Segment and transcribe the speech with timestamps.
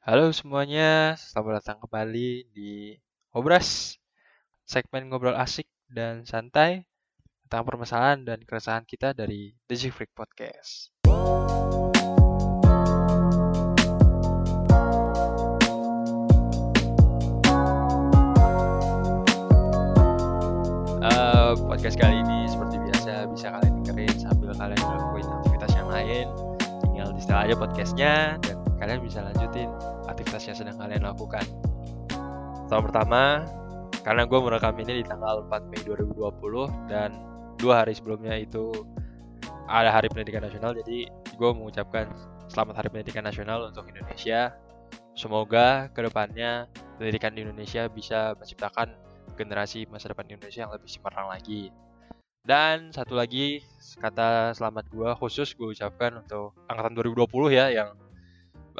[0.00, 2.96] Halo semuanya, selamat datang kembali di
[3.36, 4.00] Ngobras,
[4.64, 6.88] segmen ngobrol asik dan santai
[7.44, 10.88] tentang permasalahan dan keresahan kita dari The G Freak Podcast.
[21.04, 26.26] Uh, podcast kali ini seperti biasa bisa kalian dengerin sambil kalian ngelakuin aktivitas yang lain.
[26.88, 29.68] Tinggal di aja podcastnya dan kalian bisa lanjutin
[30.08, 31.44] aktivitas yang sedang kalian lakukan.
[32.66, 33.44] Tahun pertama,
[34.00, 37.12] karena gue merekam ini di tanggal 4 Mei 2020 dan
[37.60, 38.72] dua hari sebelumnya itu
[39.68, 42.10] ada Hari Pendidikan Nasional, jadi gue mengucapkan
[42.50, 44.50] Selamat Hari Pendidikan Nasional untuk Indonesia.
[45.14, 46.66] Semoga ke depannya
[46.98, 48.90] pendidikan di Indonesia bisa menciptakan
[49.38, 51.70] generasi masa depan Indonesia yang lebih cemerlang lagi.
[52.40, 53.60] Dan satu lagi
[54.00, 57.92] kata selamat gue khusus gue ucapkan untuk angkatan 2020 ya yang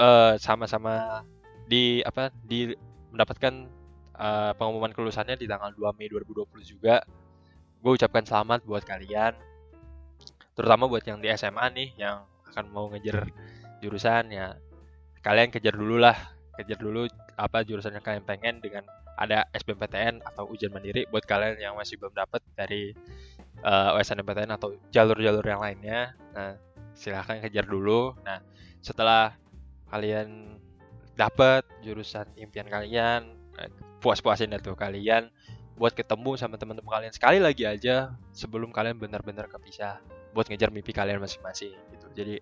[0.01, 1.23] sama sama-sama
[1.69, 2.73] di apa di
[3.13, 3.69] mendapatkan
[4.17, 7.05] uh, pengumuman kelulusannya di tanggal 2 Mei 2020 juga.
[7.81, 9.37] Gue ucapkan selamat buat kalian.
[10.57, 13.31] Terutama buat yang di SMA nih yang akan mau ngejar
[13.81, 14.59] jurusan ya.
[15.21, 16.17] Kalian kejar dulu lah,
[16.57, 18.85] kejar dulu apa jurusan yang kalian pengen dengan
[19.21, 22.97] ada SBMPTN atau ujian mandiri buat kalian yang masih belum dapat dari
[23.61, 26.17] uh, eh, USNMPTN atau jalur-jalur yang lainnya.
[26.33, 26.57] Nah,
[26.97, 28.17] silahkan kejar dulu.
[28.25, 28.41] Nah,
[28.81, 29.37] setelah
[29.91, 30.59] kalian
[31.19, 35.29] dapat jurusan impian kalian, eh, puas-puasin itu kalian
[35.77, 40.01] buat ketemu sama teman-teman kalian sekali lagi aja sebelum kalian benar-benar kepisah
[40.37, 42.07] buat ngejar mimpi kalian masing-masing gitu.
[42.13, 42.35] Jadi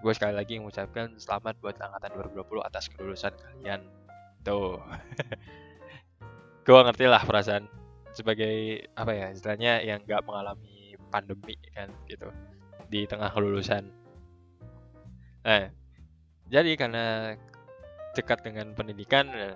[0.00, 3.84] gue sekali lagi mengucapkan selamat buat angkatan 2020 atas kelulusan kalian.
[4.40, 4.80] Tuh.
[6.66, 7.68] gue ngerti lah perasaan
[8.16, 12.32] sebagai apa ya istilahnya yang nggak mengalami pandemi kan gitu
[12.88, 13.92] di tengah kelulusan.
[15.44, 15.68] Nah,
[16.46, 17.34] jadi karena
[18.14, 19.54] dekat dengan pendidikan, nah,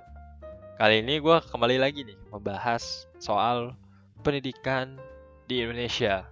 [0.76, 3.78] kali ini gue kembali lagi nih membahas soal
[4.20, 4.98] pendidikan
[5.46, 6.26] di Indonesia.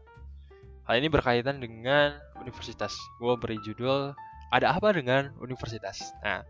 [0.84, 2.96] Hal ini berkaitan dengan universitas.
[3.20, 4.12] Gue beri judul
[4.50, 6.12] "Ada apa dengan universitas?".
[6.24, 6.42] Nah,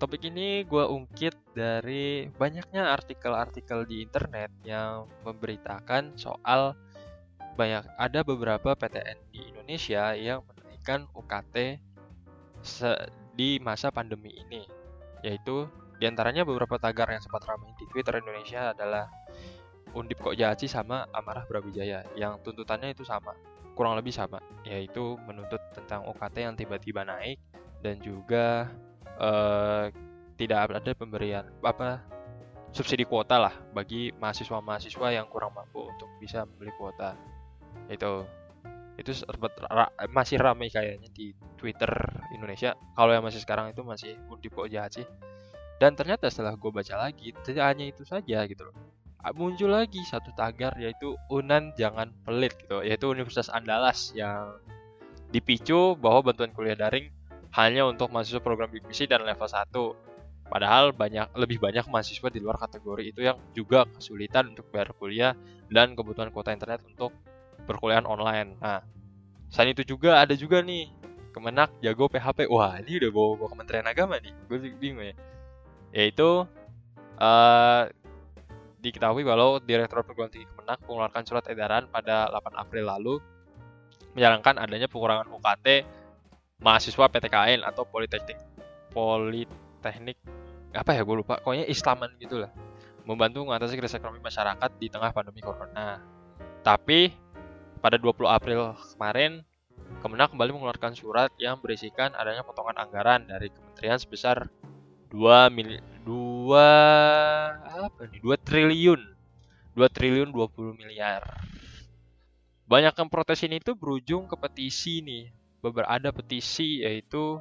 [0.00, 6.72] Topik ini gue ungkit dari banyaknya artikel-artikel di internet yang memberitakan soal
[7.52, 11.76] banyak ada beberapa PTN di Indonesia yang menaikkan UKT
[13.34, 14.64] di masa pandemi ini,
[15.24, 15.68] yaitu
[16.00, 19.08] di antaranya beberapa tagar yang sempat ramai di Twitter Indonesia adalah
[19.92, 23.34] Undip Kok Jaci sama Amarah Brawijaya yang tuntutannya itu sama,
[23.74, 27.36] kurang lebih sama, yaitu menuntut tentang UKT yang tiba-tiba naik
[27.84, 28.70] dan juga
[29.20, 29.92] uh,
[30.40, 32.00] tidak ada pemberian apa
[32.72, 37.18] subsidi kuota lah bagi mahasiswa-mahasiswa yang kurang mampu untuk bisa membeli kuota.
[37.90, 38.24] Itu
[39.00, 41.88] itu ra masih ramai kayaknya di Twitter
[42.36, 42.76] Indonesia.
[42.92, 45.06] Kalau yang masih sekarang itu masih kok jahat sih.
[45.80, 48.76] Dan ternyata setelah gue baca lagi tidak hanya itu saja gitu loh.
[49.32, 52.84] Muncul lagi satu tagar yaitu Unan jangan pelit gitu.
[52.84, 54.60] Yaitu Universitas Andalas yang
[55.32, 57.08] dipicu bahwa bantuan kuliah daring
[57.56, 59.72] hanya untuk mahasiswa program bimbisi dan level 1.
[60.50, 65.32] Padahal banyak lebih banyak mahasiswa di luar kategori itu yang juga kesulitan untuk bayar kuliah
[65.70, 67.14] dan kebutuhan kuota internet untuk
[67.70, 68.58] perkuliahan online.
[68.58, 68.82] Nah,
[69.46, 70.90] selain itu juga ada juga nih
[71.30, 72.50] Kemenak jago PHP.
[72.50, 74.34] Wah, ini udah bawa, bawa Kementerian Agama nih.
[74.50, 75.14] Gue bingung ya.
[75.94, 76.42] Yaitu
[77.22, 77.82] uh,
[78.82, 83.14] diketahui kalau Direktur Perguruan Tinggi Kemenak mengeluarkan surat edaran pada 8 April lalu
[84.16, 85.86] menyarankan adanya pengurangan UKT
[86.64, 88.40] mahasiswa PTKN atau Politeknik
[88.90, 90.18] Politeknik
[90.74, 92.50] apa ya gue lupa pokoknya Islaman gitu lah
[93.06, 95.98] membantu mengatasi krisis ekonomi masyarakat di tengah pandemi corona
[96.62, 97.10] tapi
[97.80, 99.44] pada 20 April kemarin
[100.00, 104.48] Kemenak kembali mengeluarkan surat yang berisikan adanya potongan anggaran dari kementerian sebesar
[105.12, 105.76] 2 mil
[106.06, 106.56] 2
[107.60, 109.00] apa nih 2 triliun
[109.76, 111.20] 2 triliun 20 miliar
[112.70, 115.28] banyak yang protes ini tuh berujung ke petisi nih
[115.84, 117.36] ada petisi yaitu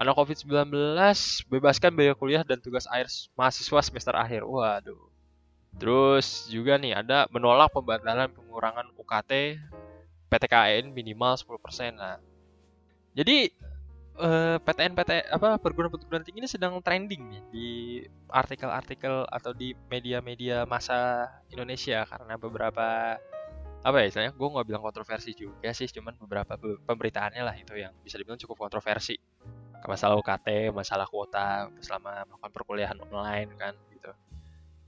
[0.00, 0.72] anak COVID-19
[1.52, 4.42] bebaskan biaya kuliah dan tugas akhir mahasiswa semester akhir.
[4.48, 5.13] Waduh.
[5.78, 9.58] Terus juga nih ada menolak pembatalan pengurangan UKT
[10.30, 11.94] PTKN minimal 10%.
[11.98, 12.18] Nah.
[13.14, 13.50] Jadi
[14.18, 17.68] eh, PTN PT apa perguruan-perguruan tinggi ini sedang trending nih di
[18.30, 23.18] artikel-artikel atau di media-media masa Indonesia karena beberapa
[23.84, 27.92] apa ya istilahnya gue nggak bilang kontroversi juga sih cuman beberapa pemberitaannya lah itu yang
[28.00, 29.20] bisa dibilang cukup kontroversi
[29.84, 34.08] masalah UKT masalah kuota selama melakukan perkuliahan online kan gitu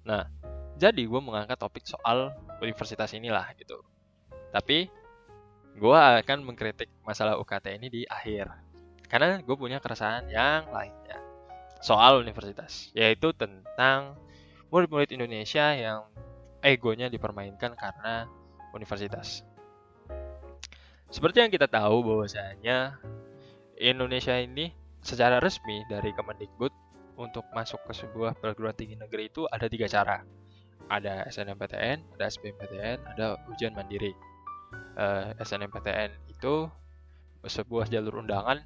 [0.06, 0.30] nah
[0.76, 3.80] jadi gue mengangkat topik soal universitas inilah gitu.
[4.52, 4.88] Tapi
[5.76, 8.48] gue akan mengkritik masalah UKT ini di akhir.
[9.08, 11.20] Karena gue punya keresahan yang lainnya.
[11.80, 14.16] Soal universitas, yaitu tentang
[14.72, 16.08] murid-murid Indonesia yang
[16.64, 18.28] egonya dipermainkan karena
[18.72, 19.44] universitas.
[21.08, 22.98] Seperti yang kita tahu bahwasanya
[23.78, 24.74] Indonesia ini
[25.04, 26.72] secara resmi dari Kemendikbud
[27.16, 30.22] untuk masuk ke sebuah perguruan tinggi negeri itu ada tiga cara.
[30.86, 34.14] Ada SNMPTN, ada SBMPTN, ada ujian mandiri.
[34.96, 36.70] Uh, eh, SNMPTN itu
[37.46, 38.62] sebuah jalur undangan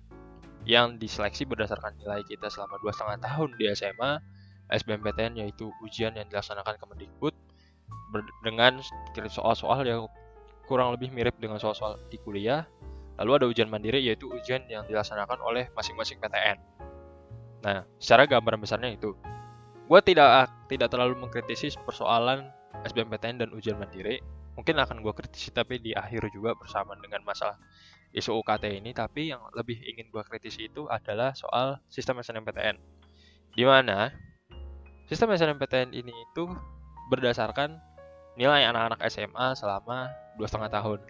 [0.69, 4.12] yang diseleksi berdasarkan nilai kita selama dua setengah tahun di SMA.
[4.70, 7.35] SBMPTN yaitu ujian yang dilaksanakan Kemendikbud
[8.46, 8.79] dengan
[9.26, 10.06] soal-soal yang
[10.70, 12.70] kurang lebih mirip dengan soal-soal di kuliah.
[13.19, 16.62] Lalu ada ujian mandiri yaitu ujian yang dilaksanakan oleh masing-masing PTN.
[17.61, 19.12] Nah, secara gambaran besarnya itu.
[19.91, 22.47] Gue tidak tidak terlalu mengkritisi persoalan
[22.87, 24.23] SBMPTN dan ujian mandiri.
[24.55, 27.59] Mungkin akan gue kritisi tapi di akhir juga bersama dengan masalah
[28.15, 28.95] isu UKT ini.
[28.95, 32.79] Tapi yang lebih ingin gue kritisi itu adalah soal sistem SNMPTN.
[33.57, 34.15] Di mana
[35.11, 36.47] sistem SNMPTN ini itu
[37.11, 37.83] berdasarkan
[38.39, 40.06] nilai anak-anak SMA selama
[40.39, 41.01] dua setengah tahun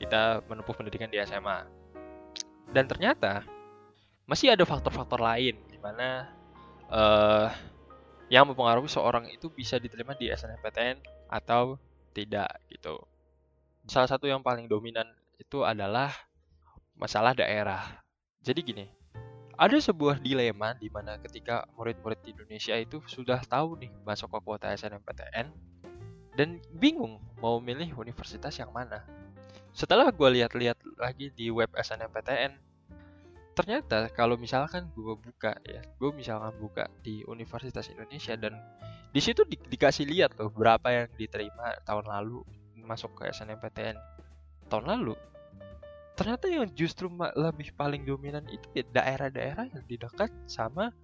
[0.00, 1.68] kita menempuh pendidikan di SMA.
[2.72, 3.44] Dan ternyata
[4.24, 6.32] masih ada faktor-faktor lain di mana
[6.88, 7.48] uh,
[8.32, 11.76] yang mempengaruhi seorang itu bisa diterima di SNMPTN atau
[12.16, 12.96] tidak gitu.
[13.84, 15.04] Salah satu yang paling dominan
[15.36, 16.08] itu adalah
[16.96, 18.00] masalah daerah.
[18.40, 18.86] Jadi gini,
[19.60, 24.38] ada sebuah dilema di mana ketika murid-murid di Indonesia itu sudah tahu nih masuk ke
[24.40, 25.52] kuota SNMPTN
[26.34, 29.04] dan bingung mau milih universitas yang mana.
[29.74, 32.56] Setelah gue lihat-lihat lagi di web SNMPTN,
[33.54, 38.58] ternyata kalau misalkan gue buka ya, gue misalkan buka di Universitas Indonesia dan
[39.14, 42.42] di situ di, dikasih lihat tuh berapa yang diterima tahun lalu
[42.82, 43.96] masuk ke SNMPTN
[44.66, 45.14] tahun lalu
[46.14, 50.94] ternyata yang justru lebih paling dominan itu ya daerah-daerah yang di dekat sama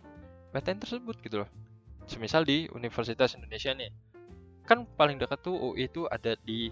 [0.50, 1.50] PTN tersebut gitu loh.
[2.10, 3.90] Semisal di Universitas Indonesia nih,
[4.66, 6.70] kan paling dekat tuh UI itu ada di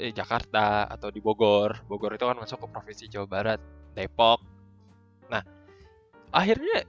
[0.00, 1.84] eh, Jakarta atau di Bogor.
[1.84, 3.60] Bogor itu kan masuk ke provinsi Jawa Barat,
[3.92, 4.40] Depok.
[6.32, 6.84] Akhirnya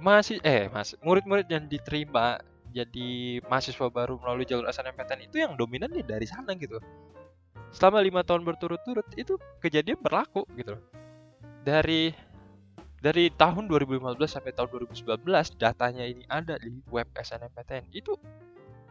[0.00, 2.36] masih eh mas murid-murid yang diterima
[2.76, 6.76] jadi mahasiswa baru melalui jalur SNMPTN itu yang dominan nih dari sana gitu.
[7.72, 10.76] Selama lima tahun berturut-turut itu kejadian berlaku gitu.
[11.64, 12.12] Dari
[13.00, 15.24] dari tahun 2015 sampai tahun 2019
[15.56, 18.16] datanya ini ada di web SNMPTN itu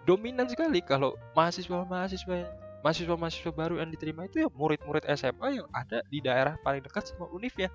[0.06, 2.46] dominan sekali kalau mahasiswa-mahasiswa
[2.86, 7.26] mahasiswa-mahasiswa baru yang diterima itu ya murid-murid SMA yang ada di daerah paling dekat sama
[7.34, 7.70] univ ya.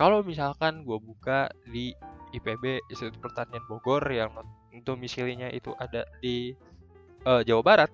[0.00, 1.92] Kalau misalkan gue buka di
[2.32, 4.32] IPB Institut Pertanian Bogor yang
[4.88, 6.56] domisilinya itu ada di
[7.28, 7.90] uh, Jawa Barat,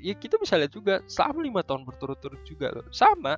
[0.00, 2.88] ya kita bisa lihat juga selama lima tahun berturut-turut juga loh.
[2.88, 3.36] Sama,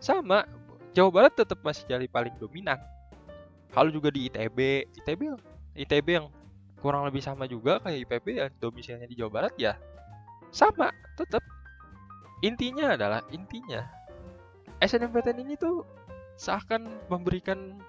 [0.00, 0.48] sama
[0.96, 2.80] Jawa Barat tetap masih jadi paling dominan.
[3.68, 5.36] Kalau juga di ITB, ITB,
[5.76, 6.32] ITB yang
[6.80, 9.76] kurang lebih sama juga kayak IPB yang domisilinya di Jawa Barat ya
[10.52, 11.42] sama tetap
[12.44, 13.84] intinya adalah intinya
[14.80, 15.82] SNMPTN ini tuh
[16.36, 17.80] seakan memberikan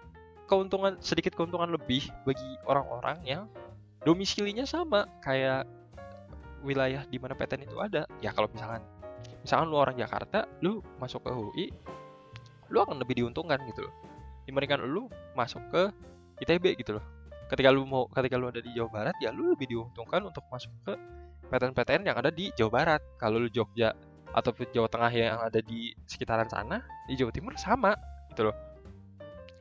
[0.48, 3.44] keuntungan sedikit keuntungan lebih bagi orang-orang yang
[4.08, 5.06] domisilinya sama.
[5.22, 5.68] Kayak
[6.64, 8.08] wilayah di mana PTN itu ada.
[8.24, 8.82] Ya kalau misalkan
[9.44, 11.68] misalkan lu orang Jakarta lu masuk ke UI
[12.68, 13.94] lu akan lebih diuntungkan gitu loh.
[14.48, 15.92] Dibandingkan lu masuk ke
[16.44, 17.06] ITB gitu loh.
[17.48, 20.72] Ketika lu mau ketika lu ada di Jawa Barat ya lu lebih diuntungkan untuk masuk
[20.84, 20.94] ke
[21.48, 23.02] PTN-PTN yang ada di Jawa Barat.
[23.20, 23.96] Kalau lu Jogja
[24.36, 27.96] ataupun Jawa Tengah yang ada di sekitaran sana di Jawa Timur sama
[28.38, 28.58] gitu loh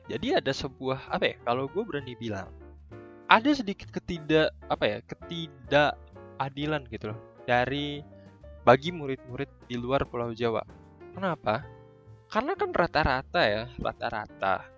[0.05, 2.45] jadi ada sebuah apa ya kalau gue berani bilang
[3.25, 7.19] ada sedikit ketidak apa ya ketidakadilan gitu loh
[7.49, 8.05] dari
[8.61, 10.61] bagi murid-murid di luar Pulau Jawa
[11.17, 11.65] kenapa
[12.29, 14.77] karena kan rata-rata ya rata-rata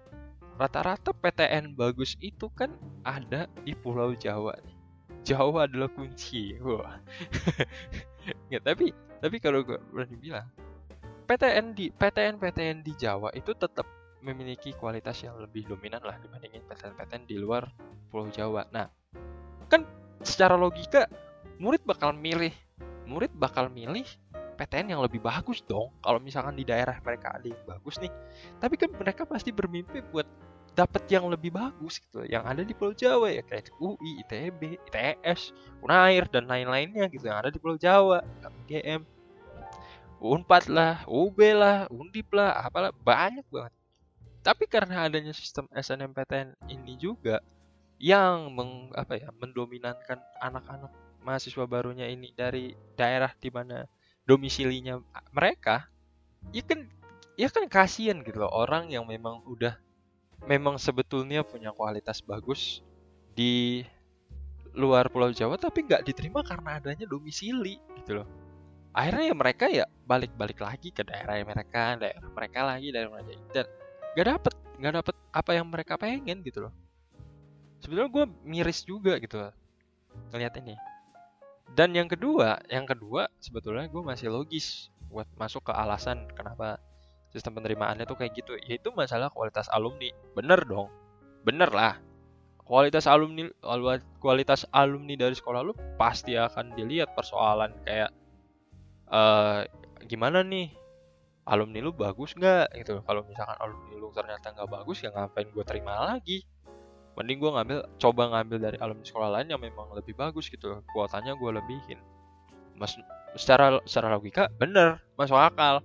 [0.56, 2.72] rata-rata PTN bagus itu kan
[3.08, 4.60] ada di Pulau Jawa.
[5.24, 6.60] Jawa adalah kunci.
[6.60, 7.00] Wah.
[8.52, 8.92] Nggak, tapi
[9.24, 10.52] tapi kalau gue berani bilang
[11.30, 13.86] PTN di PTN PTN di Jawa itu tetap
[14.26, 17.70] memiliki kualitas yang lebih dominan lah dibandingin PTN-PTN di luar
[18.10, 18.66] Pulau Jawa.
[18.74, 18.90] Nah,
[19.70, 19.86] kan
[20.26, 21.06] secara logika
[21.62, 22.52] murid bakal milih
[23.06, 24.10] murid bakal milih
[24.58, 28.12] PTN yang lebih bagus dong kalau misalkan di daerah mereka ada yang bagus nih
[28.60, 30.28] tapi kan mereka pasti bermimpi buat
[30.76, 35.54] dapat yang lebih bagus gitu yang ada di Pulau Jawa ya kayak UI, ITB, ITS,
[35.86, 38.24] Unair dan lain-lainnya gitu yang ada di Pulau Jawa,
[38.68, 39.04] GM,
[40.20, 43.74] Unpad lah, UB lah, Undip lah, apalah banyak banget.
[44.44, 47.40] Tapi karena adanya sistem SNMPTN ini juga
[48.00, 50.92] yang meng, apa ya mendominankan anak-anak
[51.24, 53.84] mahasiswa barunya ini dari daerah di mana
[54.24, 55.00] domisilinya
[55.36, 55.88] mereka,
[56.56, 56.88] ya kan
[57.40, 59.76] ya kan kasihan gitu loh orang yang memang udah
[60.48, 62.84] memang sebetulnya punya kualitas bagus
[63.36, 63.84] di
[64.76, 68.28] luar Pulau Jawa tapi nggak diterima karena adanya domisili gitu loh
[68.94, 73.66] akhirnya ya mereka ya balik-balik lagi ke daerah mereka daerah mereka lagi daerah mereka dan
[74.18, 76.74] nggak dapet nggak dapet apa yang mereka pengen gitu loh.
[77.84, 79.40] Sebenarnya gue miris juga gitu
[80.34, 80.76] ngeliat ini.
[81.76, 86.82] Dan yang kedua yang kedua sebetulnya gue masih logis buat masuk ke alasan kenapa
[87.30, 88.58] sistem penerimaannya tuh kayak gitu.
[88.66, 90.10] Yaitu masalah kualitas alumni.
[90.34, 90.90] Bener dong.
[91.46, 92.00] Bener lah.
[92.66, 93.50] Kualitas alumni
[94.22, 98.14] kualitas alumni dari sekolah lu pasti akan dilihat persoalan kayak
[99.10, 99.66] uh,
[100.06, 100.74] gimana nih?
[101.50, 102.78] Alumni lu bagus nggak?
[102.78, 103.02] Gitu.
[103.02, 106.46] Kalau misalkan alumni lu ternyata nggak bagus ya ngapain gue terima lagi?
[107.18, 110.86] Mending gue ngambil coba ngambil dari alumni sekolah lain yang memang lebih bagus gitu.
[110.94, 112.00] Kuotanya gue lebihin.
[112.78, 112.96] Mas
[113.34, 115.02] secara secara logika bener.
[115.18, 115.82] Masuk akal.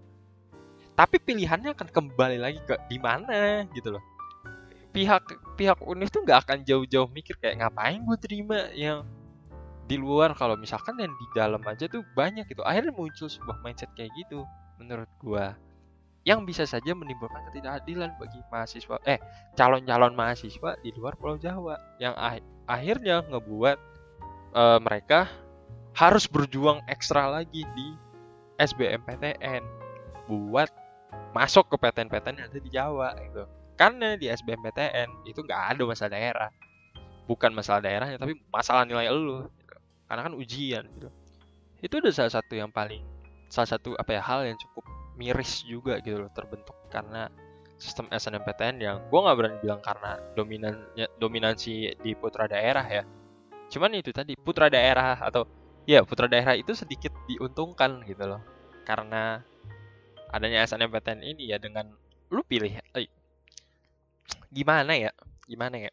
[0.95, 4.05] Tapi pilihannya akan kembali lagi ke di mana gitu loh.
[4.95, 5.27] Pihak
[5.59, 9.03] pihak univ tuh nggak akan jauh-jauh mikir kayak ngapain gue terima yang
[9.85, 12.65] di luar kalau misalkan yang di dalam aja tuh banyak gitu.
[12.65, 14.45] Akhirnya muncul sebuah mindset kayak gitu
[14.81, 15.53] menurut gua.
[16.25, 19.21] Yang bisa saja menimbulkan ketidakadilan bagi mahasiswa eh
[19.61, 21.77] calon-calon mahasiswa di luar Pulau Jawa.
[22.01, 23.79] Yang ah akhirnya ngebuat
[24.57, 25.29] uh, mereka
[25.93, 27.89] harus berjuang ekstra lagi di
[28.57, 29.63] SBMPTN
[30.33, 30.73] buat
[31.37, 33.45] masuk ke PTN-PTN yang ada di Jawa gitu.
[33.77, 36.51] Karena di SBMPTN itu nggak ada masalah daerah.
[37.29, 39.45] Bukan masalah daerahnya tapi masalah nilai lu
[40.09, 41.09] karena kan ujian gitu.
[41.85, 43.03] Itu udah salah satu yang paling
[43.53, 44.85] salah satu apa ya hal yang cukup
[45.15, 47.31] miris juga gitu loh terbentuk karena
[47.79, 53.03] sistem SNMPTN yang gue nggak berani bilang karena dominannya dominansi di putra daerah ya.
[53.71, 55.47] Cuman itu tadi putra daerah atau
[55.85, 58.43] ya putra daerah itu sedikit diuntungkan gitu loh.
[58.87, 59.43] Karena
[60.31, 61.91] adanya SNMPTN ini ya dengan
[62.33, 63.07] lu pilih eh,
[64.51, 65.11] gimana ya
[65.47, 65.93] gimana ya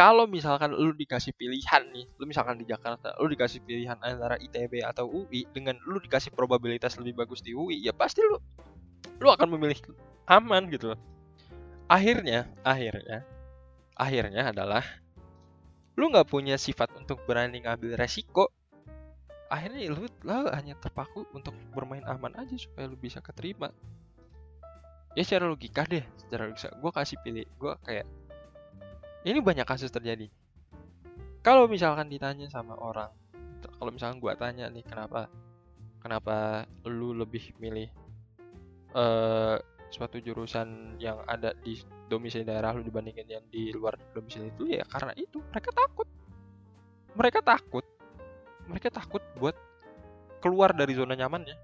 [0.00, 4.80] kalau misalkan lu dikasih pilihan nih, lu misalkan di Jakarta, lu dikasih pilihan antara ITB
[4.80, 8.40] atau UI dengan lu dikasih probabilitas lebih bagus di UI, ya pasti lu
[9.20, 9.76] lu akan memilih
[10.24, 11.00] aman gitu loh.
[11.84, 13.28] Akhirnya, akhirnya,
[13.92, 14.80] akhirnya adalah
[16.00, 18.48] lu nggak punya sifat untuk berani ngambil resiko.
[19.52, 23.68] Akhirnya lu, lu hanya terpaku untuk bermain aman aja supaya lu bisa keterima.
[25.12, 28.08] Ya secara logika deh, secara logika, gue kasih pilih, gue kayak
[29.24, 30.28] ini banyak kasus terjadi.
[31.40, 33.10] Kalau misalkan ditanya sama orang
[33.80, 35.28] kalau misalkan gua tanya nih kenapa
[36.00, 37.88] kenapa lu lebih milih
[38.96, 39.60] uh,
[39.92, 44.68] suatu jurusan yang ada di domisili daerah lu dibandingin yang di luar domisili itu?
[44.68, 45.40] Ya karena itu.
[45.52, 46.08] Mereka takut.
[47.16, 47.84] Mereka takut.
[48.68, 49.56] Mereka takut buat
[50.44, 51.56] keluar dari zona nyamannya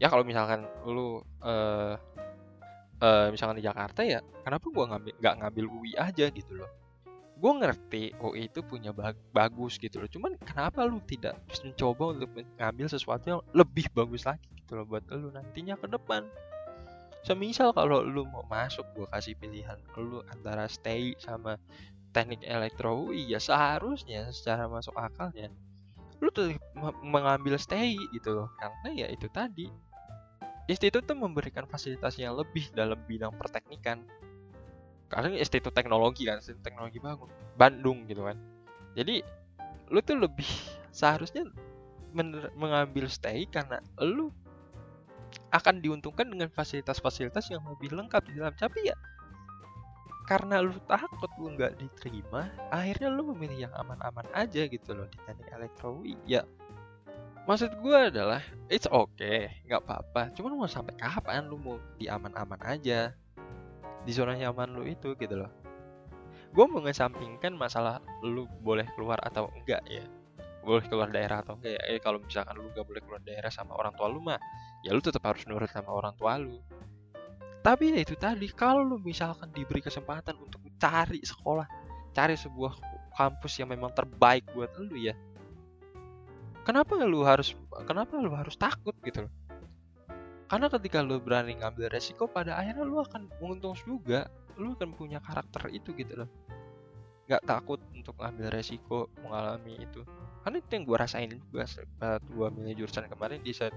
[0.00, 0.08] ya.
[0.08, 1.96] Kalau misalkan lu uh,
[3.00, 6.70] uh, misalkan di Jakarta ya kenapa gua ngambil nggak ngambil UI aja gitu loh.
[7.40, 12.30] Gue ngerti UI itu punya bag bagus gitu loh cuman kenapa lu tidak mencoba untuk
[12.36, 16.28] mengambil sesuatu yang lebih bagus lagi gitu loh buat lu nantinya ke depan?
[17.24, 21.56] Semisal kalau lu mau masuk gue kasih pilihan lu antara stay sama
[22.12, 25.48] teknik elektro UI ya seharusnya secara masuk akalnya
[26.20, 26.52] lu tuh
[27.00, 28.48] mengambil stay gitu loh.
[28.60, 29.72] Karena ya itu tadi
[30.70, 34.06] institut tuh memberikan fasilitas yang lebih dalam bidang perteknikan.
[35.10, 37.26] Karena institut teknologi kan institut teknologi bangun
[37.58, 38.38] Bandung gitu kan.
[38.94, 39.26] Jadi
[39.90, 40.46] lu tuh lebih
[40.94, 41.50] seharusnya
[42.54, 44.30] mengambil stay karena lu
[45.50, 48.54] akan diuntungkan dengan fasilitas-fasilitas yang lebih lengkap di dalam.
[48.54, 48.94] Tapi ya
[50.30, 55.18] karena lu takut lu nggak diterima akhirnya lu memilih yang aman-aman aja gitu loh di
[55.26, 56.46] teknik elektro ya
[57.50, 58.38] maksud gue adalah
[58.70, 60.30] it's okay nggak apa-apa.
[60.38, 63.10] Cuman mau sampai kapan lu mau di aman-aman aja?
[64.06, 65.50] Di zona nyaman lu itu gitu loh.
[66.54, 70.06] Gue mengesampingkan masalah lu boleh keluar atau enggak ya.
[70.62, 71.82] Boleh keluar daerah atau enggak ya.
[71.90, 74.38] Eh, kalau misalkan lu gak boleh keluar daerah sama orang tua lu mah
[74.86, 76.62] ya lu tetap harus nurut sama orang tua lu.
[77.66, 81.66] Tapi ya itu tadi kalau lu misalkan diberi kesempatan untuk cari sekolah
[82.10, 82.72] cari sebuah
[83.14, 85.14] kampus yang memang terbaik buat lu ya
[86.64, 87.56] kenapa lu harus
[87.88, 89.32] kenapa lu harus takut gitu loh?
[90.50, 94.26] Karena ketika lu berani ngambil resiko pada akhirnya lu akan untung juga.
[94.58, 96.28] Lu akan punya karakter itu gitu loh.
[97.30, 100.02] Nggak takut untuk ngambil resiko mengalami itu.
[100.42, 103.70] Karena itu yang gue rasain juga saat gue milih jurusan kemarin di saat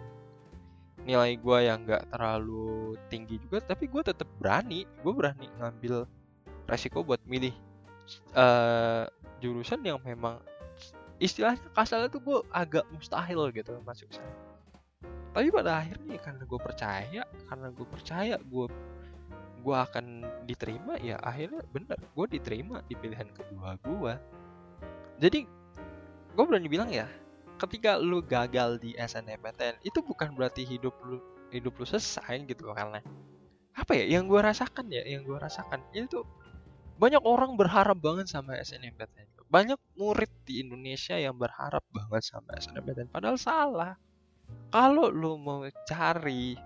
[1.04, 4.90] nilai gue yang nggak terlalu tinggi juga tapi gue tetap berani.
[5.06, 6.10] Gue berani ngambil
[6.66, 7.54] resiko buat milih
[8.34, 9.06] uh,
[9.44, 10.42] jurusan yang memang
[11.24, 14.36] istilahnya kasarnya tuh gue agak mustahil gitu masuk sana.
[15.34, 18.68] Tapi pada akhirnya karena gue percaya karena gue percaya gue
[19.64, 20.06] gue akan
[20.44, 24.14] diterima ya akhirnya bener gue diterima di pilihan kedua gue
[25.24, 25.48] jadi
[26.36, 27.08] gue berani bilang ya
[27.56, 31.24] ketika lu gagal di SNMPTN itu bukan berarti hidup lu
[31.56, 33.00] hidup lu selesai gitu karena
[33.74, 36.28] apa ya yang gue rasakan ya yang gue rasakan itu
[37.00, 43.14] banyak orang berharap banget sama SNMPTN banyak murid di Indonesia yang berharap banget sama SNMPTN
[43.14, 43.94] padahal salah.
[44.74, 46.58] Kalau lu mau cari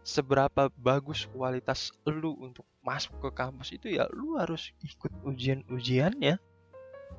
[0.00, 6.40] seberapa bagus kualitas lu untuk masuk ke kampus itu ya lu harus ikut ujian-ujiannya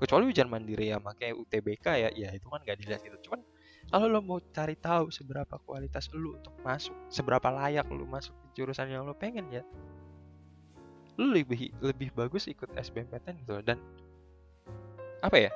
[0.01, 2.09] kecuali ujian mandiri ya makanya UTBK ya.
[2.17, 3.29] Ya itu kan gak dilihat gitu.
[3.29, 3.45] Cuman
[3.93, 8.45] kalau lo mau cari tahu seberapa kualitas lu untuk masuk seberapa layak lu masuk ke
[8.57, 9.61] jurusan yang lo pengen ya
[11.21, 13.61] lu lebih lebih bagus ikut SBMPTN gitu.
[13.61, 13.77] Dan
[15.23, 15.51] apa ya?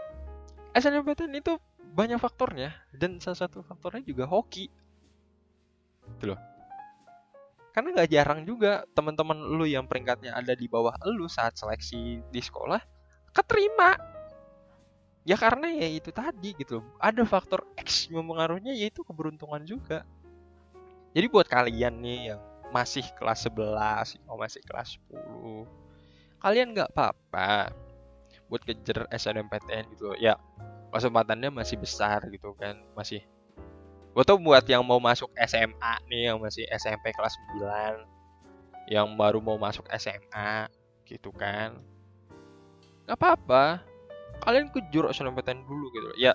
[0.71, 1.59] SNMPTN itu
[1.91, 4.71] banyak faktornya dan salah satu faktornya juga hoki.
[6.15, 6.39] Gitu loh.
[7.75, 12.41] Karena nggak jarang juga teman-teman lu yang peringkatnya ada di bawah lu saat seleksi di
[12.41, 12.79] sekolah
[13.35, 13.99] keterima.
[15.27, 20.07] Ya karena ya itu tadi gitu ada faktor X mempengaruhinya yaitu keberuntungan juga.
[21.11, 25.87] Jadi buat kalian nih yang masih kelas 11 atau masih kelas 10
[26.43, 27.71] kalian nggak apa-apa
[28.47, 30.15] buat kejar SNMPTN gitu.
[30.19, 30.39] Ya
[30.91, 33.23] kesempatannya masih besar gitu kan masih.
[34.15, 39.43] Gue tuh buat yang mau masuk SMA nih yang masih SMP kelas 9 yang baru
[39.43, 40.71] mau masuk SMA
[41.05, 41.77] gitu kan.
[43.05, 43.83] Nggak apa-apa.
[44.41, 46.09] Kalian ke jurusan SNMPTN dulu gitu.
[46.17, 46.33] Ya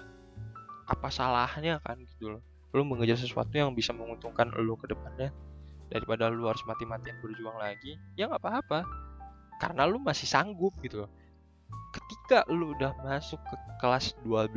[0.87, 2.43] apa salahnya kan gitu loh.
[2.77, 5.33] Lu mengejar sesuatu yang bisa menguntungkan lu ke depannya
[5.93, 8.85] daripada lu harus mati-matian berjuang lagi ya nggak apa-apa.
[9.59, 11.09] Karena lu masih sanggup gitu
[12.33, 14.57] ketika lu udah masuk ke kelas 12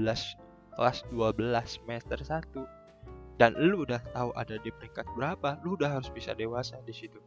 [0.79, 6.07] kelas 12 semester 1 dan lu udah tahu ada di peringkat berapa, lu udah harus
[6.07, 7.19] bisa dewasa di situ.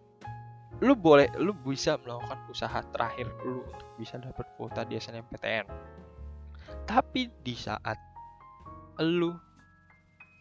[0.81, 5.69] Lu boleh, lu bisa melakukan usaha terakhir lu untuk bisa dapat kuota di SNMPTN.
[6.89, 8.01] Tapi di saat
[9.05, 9.37] lu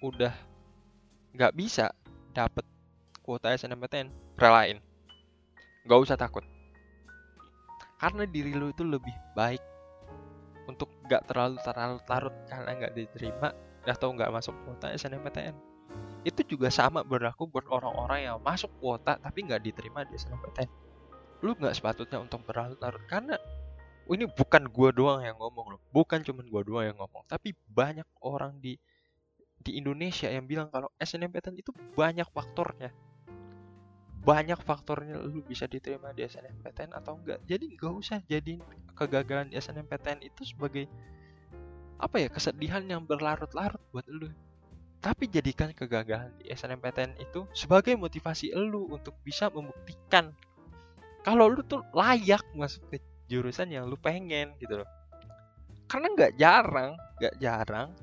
[0.08, 0.32] udah
[1.36, 1.92] nggak bisa
[2.32, 2.64] dapat
[3.28, 4.80] kuota SNMPTN, relain.
[5.84, 6.48] Gak usah takut.
[8.00, 9.76] Karena diri lu itu lebih baik
[11.08, 13.50] untuk gak terlalu terlalu larut karena nggak diterima
[13.88, 15.56] atau nggak masuk kuota SNMPTN
[16.28, 20.68] itu juga sama berlaku buat orang-orang yang masuk kuota tapi nggak diterima di SNMPTN
[21.48, 23.40] lu nggak sepatutnya untuk berlarut-larut karena
[24.12, 28.08] ini bukan gua doang yang ngomong loh bukan cuma gua doang yang ngomong tapi banyak
[28.20, 28.76] orang di
[29.64, 32.92] di Indonesia yang bilang kalau SNMPTN itu banyak faktornya
[34.28, 37.40] banyak faktornya lu bisa diterima di SNMPTN atau enggak.
[37.48, 38.60] Jadi nggak usah jadi
[38.92, 40.92] kegagalan di SNMPTN itu sebagai
[41.96, 44.28] apa ya kesedihan yang berlarut-larut buat lu.
[45.00, 50.36] Tapi jadikan kegagalan di SNMPTN itu sebagai motivasi lu untuk bisa membuktikan
[51.24, 53.00] kalau lu tuh layak masuk ke
[53.32, 54.90] jurusan yang lu pengen gitu loh.
[55.88, 57.96] Karena nggak jarang nggak jarang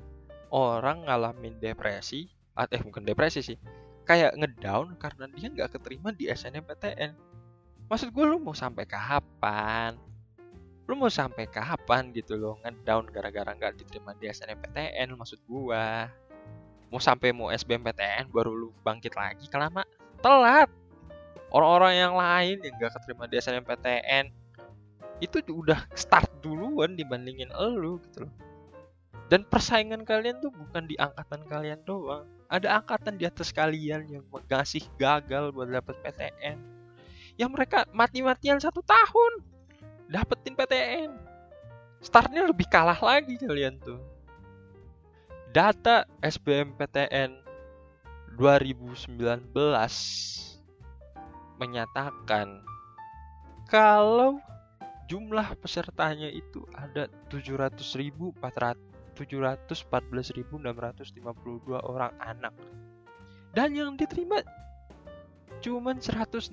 [0.49, 3.57] orang ngalamin depresi eh bukan depresi sih
[4.05, 7.35] kayak ngedown karena dia nggak keterima di SNMPTN
[7.85, 9.93] maksud gue lu mau sampai kapan?
[10.85, 16.09] Lu mau sampai kapan gitu loh ngedown gara-gara nggak diterima di SNMPTN maksud gua?
[16.93, 19.81] Mau sampai mau SBMPTN baru lu bangkit lagi kelama?
[20.21, 20.69] Telat!
[21.49, 24.25] Orang-orang yang lain yang gak keterima di SNMPTN
[25.23, 28.33] itu udah start duluan dibandingin elu gitu loh.
[29.31, 34.23] Dan persaingan kalian tuh bukan di angkatan kalian doang ada angkatan di atas kalian yang
[34.49, 36.57] ngasih gagal buat dapet PTN
[37.35, 39.43] yang mereka mati-matian satu tahun
[40.07, 41.25] dapetin PTN
[42.05, 43.97] startnya lebih kalah lagi kalian tuh.
[45.49, 47.33] Data SBMPTN
[48.37, 49.15] 2019
[51.55, 52.61] menyatakan
[53.65, 54.37] kalau
[55.07, 58.35] jumlah pesertanya itu ada 700.400
[59.15, 60.59] 714.652
[61.79, 62.53] orang anak
[63.55, 64.43] dan yang diterima
[65.63, 66.51] cuman 168.742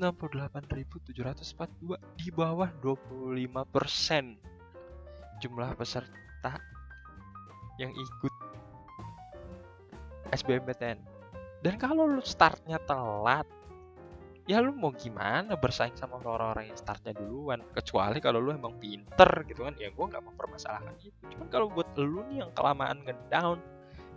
[2.16, 4.38] di bawah 25%
[5.42, 6.54] jumlah peserta
[7.82, 8.34] yang ikut
[10.32, 10.98] SBMPTN.
[11.62, 13.46] Dan kalau lu startnya telat,
[14.50, 17.62] ya lu mau gimana bersaing sama orang-orang yang startnya duluan?
[17.70, 19.74] Kecuali kalau lu emang pinter gitu kan.
[19.78, 21.14] Ya gue nggak mempermasalahkan itu.
[21.30, 23.62] Cuman kalau buat lu nih yang kelamaan ngedown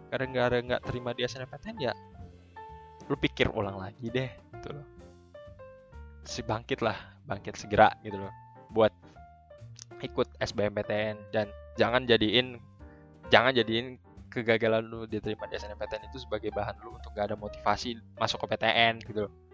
[0.09, 1.93] gara-gara nggak terima di SNMPTN ya
[3.05, 4.88] lu pikir ulang lagi deh gitu loh.
[6.25, 6.97] Si bangkit lah
[7.29, 8.33] bangkit segera gitu loh.
[8.73, 8.93] Buat
[10.01, 12.57] ikut SBMPTN dan jangan jadiin
[13.29, 13.97] jangan jadiin
[14.29, 18.57] kegagalan lu diterima di SNMPTN itu sebagai bahan lu untuk gak ada motivasi masuk ke
[18.57, 19.44] PTN gitu loh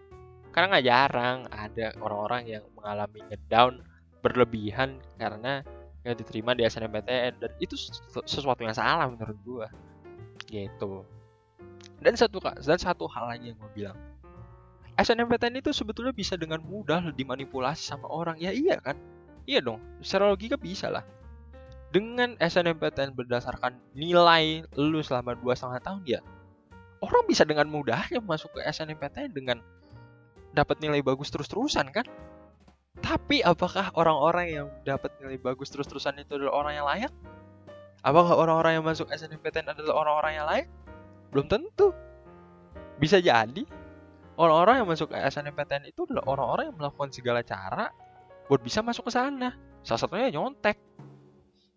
[0.52, 3.82] karena nggak jarang ada orang-orang yang mengalami ngedown
[4.22, 5.64] berlebihan karena
[6.04, 7.74] nggak diterima di SNMPTN dan itu
[8.28, 9.68] sesuatu yang salah menurut gua.
[10.46, 11.02] Gitu.
[12.02, 13.98] Dan satu dan satu hal lagi yang gue bilang.
[15.00, 18.36] SNMPTN itu sebetulnya bisa dengan mudah dimanipulasi sama orang.
[18.36, 18.98] Ya iya kan?
[19.48, 19.80] Iya dong.
[20.04, 21.02] Secara logika bisa lah.
[21.88, 26.20] Dengan SNMPTN berdasarkan nilai lu selama dua setengah tahun ya
[27.02, 29.58] orang bisa dengan mudahnya masuk ke SNMPTN dengan
[30.52, 32.06] dapat nilai bagus terus-terusan kan
[33.02, 37.12] tapi apakah orang-orang yang dapat nilai bagus terus-terusan itu adalah orang yang layak
[38.02, 40.68] apakah orang-orang yang masuk SNMPTN adalah orang-orang yang layak
[41.32, 41.96] belum tentu.
[43.00, 43.64] Bisa jadi
[44.36, 47.88] orang-orang yang masuk SNMPTN itu adalah orang-orang yang melakukan segala cara
[48.46, 49.56] buat bisa masuk ke sana.
[49.82, 50.78] Salah satunya nyontek.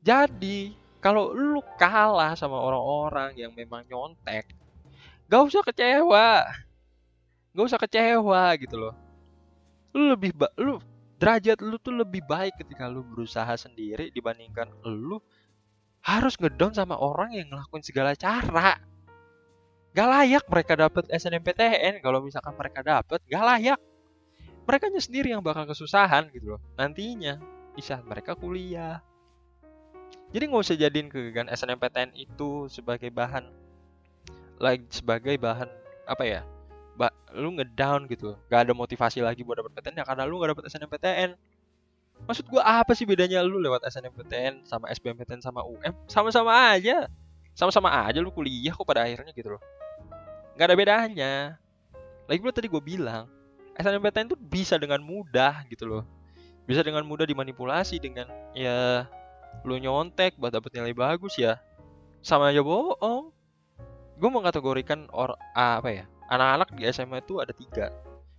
[0.06, 4.54] Jadi, kalau lu kalah sama orang-orang yang memang nyontek,
[5.26, 6.46] gak usah kecewa.
[7.56, 8.94] Gak usah kecewa gitu loh.
[9.96, 10.76] Lu lebih ba lu
[11.16, 15.24] derajat lu tuh lebih baik ketika lu berusaha sendiri dibandingkan lu
[16.04, 18.76] harus ngedown sama orang yang ngelakuin segala cara.
[19.96, 23.80] Gak layak mereka dapat SNMPTN kalau misalkan mereka dapat gak layak.
[24.68, 26.62] Mereka sendiri yang bakal kesusahan gitu loh.
[26.76, 27.40] Nantinya
[27.72, 29.00] bisa mereka kuliah.
[30.36, 33.48] Jadi nggak usah jadiin kegagalan SNMPTN itu sebagai bahan
[34.60, 35.70] like sebagai bahan
[36.10, 36.42] apa ya?
[37.36, 38.40] Lu ngedown gitu.
[38.48, 41.36] Gak ada motivasi lagi buat dapet PTN ya karena lu gak dapet SNMPTN.
[42.26, 45.92] Maksud gua apa sih bedanya lu lewat SNMPTN sama SBMPTN sama UM?
[46.08, 47.12] Sama-sama aja.
[47.52, 49.64] Sama-sama aja lu kuliah kok pada akhirnya gitu loh
[50.56, 51.34] nggak ada bedanya
[52.32, 53.28] lagi pula tadi gue bilang
[53.76, 56.04] SNMPTN itu bisa dengan mudah gitu loh
[56.64, 59.04] bisa dengan mudah dimanipulasi dengan ya
[59.68, 61.60] lu nyontek buat dapet nilai bagus ya
[62.24, 63.36] sama aja bohong
[64.16, 67.90] gue mengkategorikan or apa ya anak-anak di SMA itu ada tiga.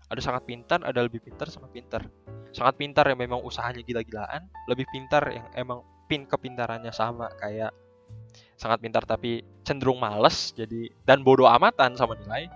[0.06, 2.06] Ada sangat pintar ada lebih pintar sama pintar.
[2.54, 7.74] Sangat pintar yang memang usahanya gila-gilaan lebih pintar yang emang pin kepintarannya sama kayak
[8.56, 12.46] sangat pintar tapi cenderung males jadi dan bodoh amatan sama nilai.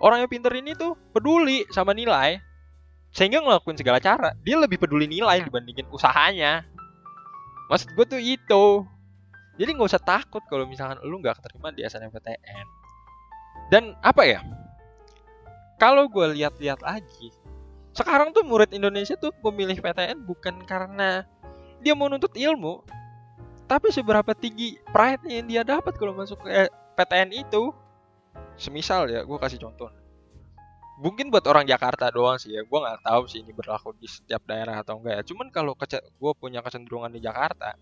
[0.00, 2.40] Orang yang pintar ini tuh peduli sama nilai
[3.12, 4.32] sehingga ngelakuin segala cara.
[4.40, 6.64] Dia lebih peduli nilai dibandingin usahanya.
[7.68, 8.64] Maksud gue tuh itu.
[9.60, 12.79] Jadi nggak usah takut kalau misalkan lu nggak keterima di SNMPTN
[13.68, 14.40] dan apa ya?
[15.76, 17.40] Kalau gue lihat-lihat lagi
[17.90, 21.26] sekarang tuh murid Indonesia tuh memilih PTN bukan karena
[21.82, 22.86] dia mau nuntut ilmu
[23.66, 26.66] tapi seberapa tinggi pride yang dia dapat kalau masuk ke
[26.98, 27.70] PTN itu.
[28.58, 29.90] Semisal ya gue kasih contoh.
[31.00, 34.42] Mungkin buat orang Jakarta doang sih ya gue nggak tahu sih ini berlaku di setiap
[34.46, 35.22] daerah atau enggak ya.
[35.32, 37.74] Cuman kalau gue punya kecenderungan di Jakarta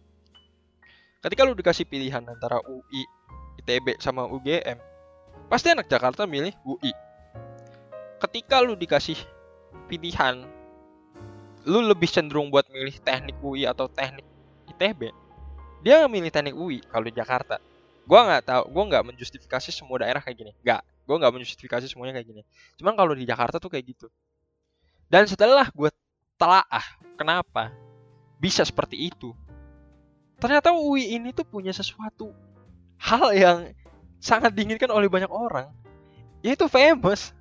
[1.19, 3.03] ketika lu dikasih pilihan antara UI
[3.59, 4.79] ITB sama UGM
[5.49, 6.93] pasti anak Jakarta milih UI
[8.21, 9.17] ketika lu dikasih
[9.89, 10.45] pilihan
[11.69, 14.25] lu lebih cenderung buat milih teknik UI atau teknik
[14.71, 15.13] ITB
[15.83, 17.63] dia milih teknik UI kalau di Jakarta.
[18.09, 20.53] Gue nggak tahu gue nggak menjustifikasi semua daerah kayak gini.
[20.65, 22.43] Nggak gue nggak menjustifikasi semuanya kayak gini.
[22.81, 24.07] Cuman kalau di Jakarta tuh kayak gitu.
[25.07, 25.91] Dan setelah gue
[26.39, 26.87] telaah
[27.19, 27.75] kenapa
[28.39, 29.35] bisa seperti itu
[30.39, 32.31] ternyata UI ini tuh punya sesuatu
[33.03, 33.59] hal yang
[34.19, 35.71] sangat diinginkan oleh banyak orang
[36.43, 37.35] yaitu famous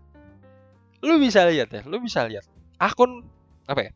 [1.01, 2.45] lu bisa lihat ya lu bisa lihat
[2.81, 3.25] akun
[3.69, 3.91] apa ya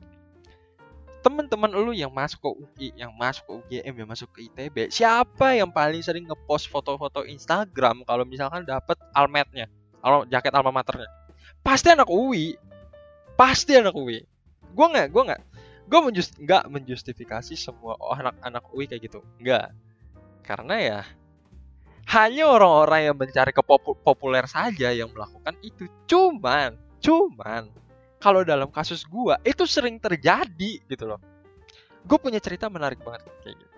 [1.21, 5.53] teman-teman lu yang masuk ke UI, yang masuk ke UGM, yang masuk ke ITB, siapa
[5.53, 9.69] yang paling sering ngepost foto-foto Instagram kalau misalkan dapat almetnya,
[10.01, 11.05] al jaket alma maternya?
[11.61, 12.57] Pasti anak UI.
[13.37, 14.25] Pasti anak UI.
[14.73, 15.41] Gua nggak, gua nggak,
[15.85, 19.21] gua menjust nggak menjustifikasi semua anak-anak UI kayak gitu.
[19.37, 19.69] Nggak.
[20.41, 20.99] Karena ya
[22.09, 25.85] hanya orang-orang yang mencari kepopuler saja yang melakukan itu.
[26.09, 27.69] Cuman, cuman
[28.21, 31.21] kalau dalam kasus gua itu sering terjadi gitu loh.
[32.05, 33.75] Gue punya cerita menarik banget kayak gitu.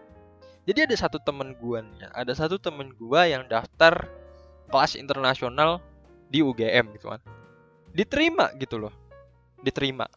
[0.64, 4.08] Jadi ada satu temen gua nih ada satu temen gua yang daftar
[4.72, 5.84] kelas internasional
[6.32, 7.20] di UGM gitu kan.
[7.92, 8.94] Diterima gitu loh.
[9.60, 10.08] Diterima.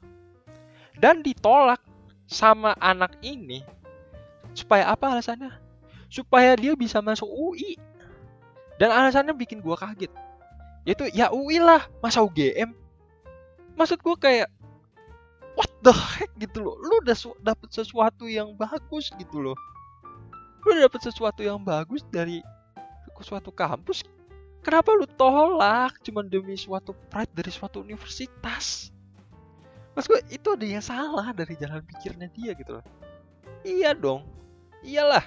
[0.96, 1.82] Dan ditolak
[2.26, 3.62] sama anak ini.
[4.56, 5.52] Supaya apa alasannya?
[6.08, 7.76] Supaya dia bisa masuk UI
[8.76, 10.12] dan alasannya bikin gua kaget.
[10.86, 12.70] Yaitu ya UI lah masa UGM
[13.76, 14.48] maksud gue kayak
[15.54, 16.74] what the heck gitu loh.
[16.80, 19.56] Lu udah dapet sesuatu yang bagus gitu loh.
[20.64, 22.40] Lu udah dapet sesuatu yang bagus dari
[23.16, 24.04] suatu kampus
[24.60, 28.90] kenapa lu tolak cuma demi suatu pride dari suatu universitas?
[29.96, 32.84] Maksud gue itu ada yang salah dari jalan pikirnya dia gitu loh.
[33.64, 34.28] Iya dong.
[34.84, 35.24] Iyalah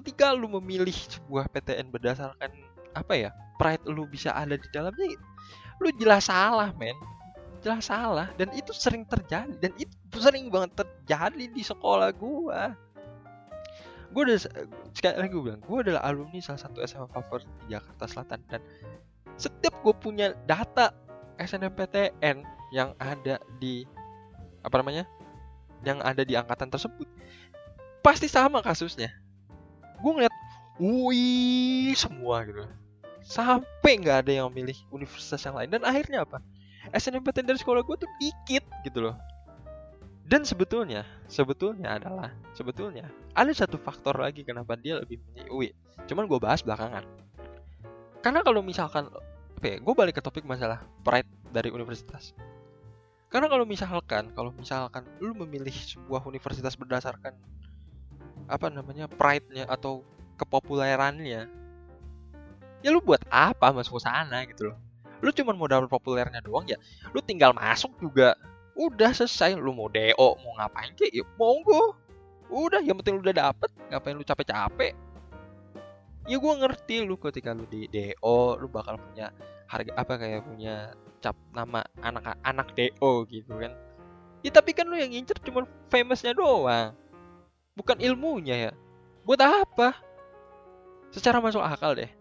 [0.00, 2.50] ketika lu memilih sebuah PTN berdasarkan
[2.96, 5.14] apa ya pride lu bisa ada di dalamnya
[5.80, 6.94] lu jelas salah men.
[7.60, 8.28] Jelas salah.
[8.36, 9.52] Dan itu sering terjadi.
[9.56, 12.76] Dan itu sering banget terjadi di sekolah gua.
[14.10, 14.38] Gue udah
[14.90, 18.40] sekali lagi gue bilang gue adalah alumni salah satu SMA favorit di Jakarta Selatan.
[18.50, 18.60] Dan
[19.38, 20.90] setiap gue punya data
[21.38, 22.42] SNMPTN
[22.74, 23.86] yang ada di
[24.60, 25.06] apa namanya
[25.86, 27.08] yang ada di angkatan tersebut
[28.04, 29.08] pasti sama kasusnya
[30.00, 30.34] gue ngeliat
[30.80, 32.64] wih semua gitu
[33.20, 36.40] sampai nggak ada yang milih universitas yang lain dan akhirnya apa
[36.96, 39.16] SNMPTN dari sekolah gue tuh dikit gitu loh
[40.30, 45.68] dan sebetulnya, sebetulnya adalah, sebetulnya ada satu faktor lagi kenapa dia lebih memilih UI.
[46.06, 47.02] Cuman gue bahas belakangan.
[48.22, 49.10] Karena kalau misalkan,
[49.58, 52.30] oke, gue balik ke topik masalah pride dari universitas.
[53.26, 57.34] Karena kalau misalkan, kalau misalkan lu memilih sebuah universitas berdasarkan
[58.50, 60.02] apa namanya pride-nya atau
[60.34, 61.46] kepopulerannya,
[62.82, 64.78] ya lu buat apa masuk ke sana gitu loh.
[65.20, 66.80] Lu cuma modal populernya doang ya,
[67.14, 68.34] lu tinggal masuk juga.
[68.74, 70.00] Udah selesai lu mau do
[70.40, 71.12] mau ngapain kek?
[71.12, 71.94] Ya monggo.
[72.48, 73.70] Udah yang penting lu udah dapet.
[73.92, 74.96] Ngapain lu capek-capek?
[76.24, 79.28] Ya gue ngerti lu ketika lu di do lu bakal punya
[79.68, 83.76] harga apa kayak punya cap nama anak anak do gitu kan.
[84.40, 86.96] Ya tapi kan lu yang ngincer cuma famousnya doang
[87.80, 88.72] bukan ilmunya ya.
[89.24, 89.96] Buat apa?
[91.08, 92.12] Secara masuk akal deh.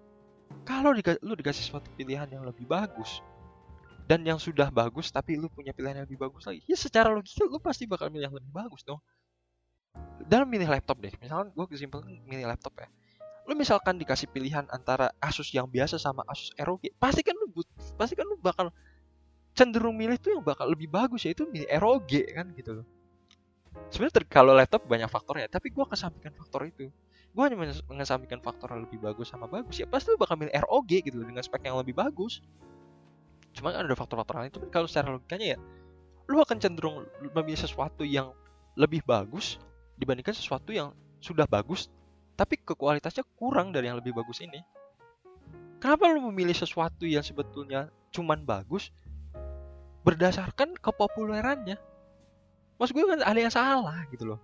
[0.64, 3.20] Kalau lu dikasih suatu pilihan yang lebih bagus
[4.10, 7.46] dan yang sudah bagus tapi lu punya pilihan yang lebih bagus lagi ya secara logika
[7.46, 8.98] lu pasti bakal milih yang lebih bagus dong.
[10.26, 12.88] Dalam milih laptop deh misalkan gue kesimpulkan milih laptop ya.
[13.46, 17.54] Lu misalkan dikasih pilihan antara Asus yang biasa sama Asus ROG pasti kan lu
[17.98, 18.74] pasti kan lu bakal
[19.54, 22.99] cenderung milih tuh yang bakal lebih bagus yaitu milih ROG kan gitu loh
[23.90, 26.90] sebenarnya kalau laptop banyak faktornya tapi gue kesampingkan faktor itu.
[27.30, 30.90] Gue hanya mengesampingkan faktor yang lebih bagus sama bagus ya pasti lu bakal milih ROG
[30.90, 32.42] gitu dengan spek yang lebih bagus.
[33.54, 35.60] Cuma kan ada faktor-faktor lain itu kalau secara logikanya ya
[36.30, 38.34] lu akan cenderung memilih sesuatu yang
[38.78, 39.58] lebih bagus
[39.98, 41.90] dibandingkan sesuatu yang sudah bagus
[42.40, 44.64] tapi kekualitasnya kurang dari yang lebih bagus ini.
[45.80, 48.92] Kenapa lu memilih sesuatu yang sebetulnya cuman bagus?
[50.08, 51.76] Berdasarkan kepopulerannya
[52.80, 54.40] Mas gue kan ada yang salah gitu loh.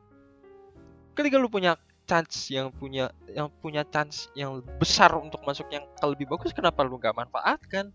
[1.15, 6.29] Ketika lu punya chance yang punya yang punya chance yang besar untuk masuk yang lebih
[6.29, 7.89] bagus kenapa lu gak manfaatkan?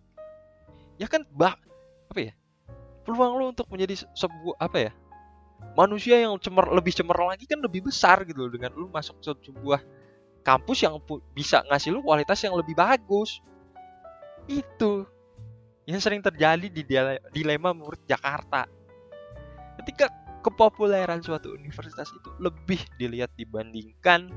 [0.96, 1.60] Ya kan bah
[2.08, 2.32] apa ya?
[3.04, 4.92] Peluang lo untuk menjadi sebuah apa ya?
[5.76, 9.52] Manusia yang cemer lebih cemer lagi kan lebih besar gitu loh dengan lu masuk ke
[9.52, 9.84] sebuah
[10.40, 10.96] kampus yang
[11.36, 13.44] bisa ngasih lu kualitas yang lebih bagus.
[14.48, 15.04] Itu
[15.84, 16.82] yang sering terjadi di
[17.30, 18.64] dilema murid Jakarta.
[19.80, 20.08] Ketika
[20.40, 24.32] kepopuleran suatu universitas itu lebih dilihat dibandingkan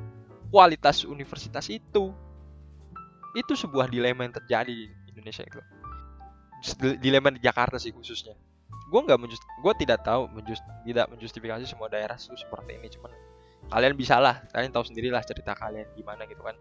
[0.51, 2.11] kualitas universitas itu.
[3.33, 5.57] Itu sebuah dilema yang terjadi di Indonesia itu
[7.01, 8.37] dilema di Jakarta sih khususnya.
[8.87, 13.11] Gue nggak menjust gue tidak tahu menjust tidak menjustifikasi semua daerah itu seperti ini cuman
[13.73, 16.55] kalian bisa lah kalian tahu sendirilah cerita kalian gimana gitu kan.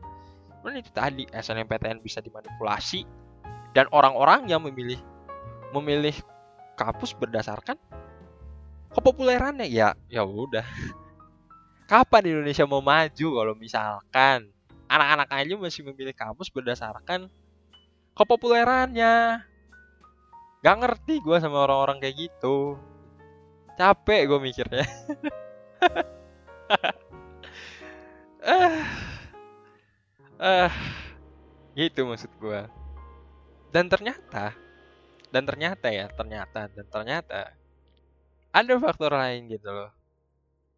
[0.62, 3.04] Cuman itu tadi SNMPTN bisa dimanipulasi
[3.76, 4.98] dan orang-orang yang memilih
[5.70, 6.14] memilih
[6.74, 7.78] kampus berdasarkan
[8.92, 10.64] kepopulerannya ya ya udah
[11.90, 14.48] kapan Indonesia mau maju kalau misalkan
[14.88, 17.32] anak-anak aja masih memilih kampus berdasarkan
[18.12, 19.44] kepopulerannya
[20.62, 22.78] Gak ngerti gue sama orang-orang kayak gitu.
[23.74, 24.86] Capek gue mikirnya.
[28.46, 28.86] ah,
[30.70, 30.72] ah,
[31.74, 32.62] gitu maksud gue.
[33.74, 34.54] Dan ternyata,
[35.34, 37.50] dan ternyata ya, ternyata, dan ternyata
[38.52, 39.90] ada faktor lain gitu loh.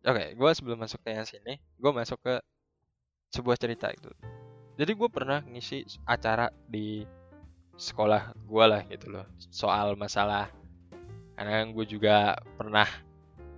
[0.04, 2.34] Oke, gue sebelum masuk ke yang sini, gue masuk ke
[3.34, 4.10] sebuah cerita itu.
[4.78, 7.02] Jadi gue pernah ngisi acara di
[7.74, 10.46] sekolah gue lah gitu loh soal masalah
[11.34, 12.86] karena gue juga pernah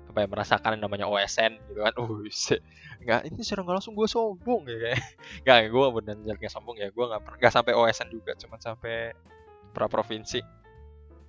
[0.09, 2.25] apa ya merasakan yang namanya OSN gitu kan uh
[3.05, 5.01] nggak ini secara nggak langsung gue sombong ya kayak
[5.45, 9.13] nggak gue benar-benar nggak sombong ya gue nggak nggak sampai OSN juga cuma sampai
[9.77, 10.41] pra provinsi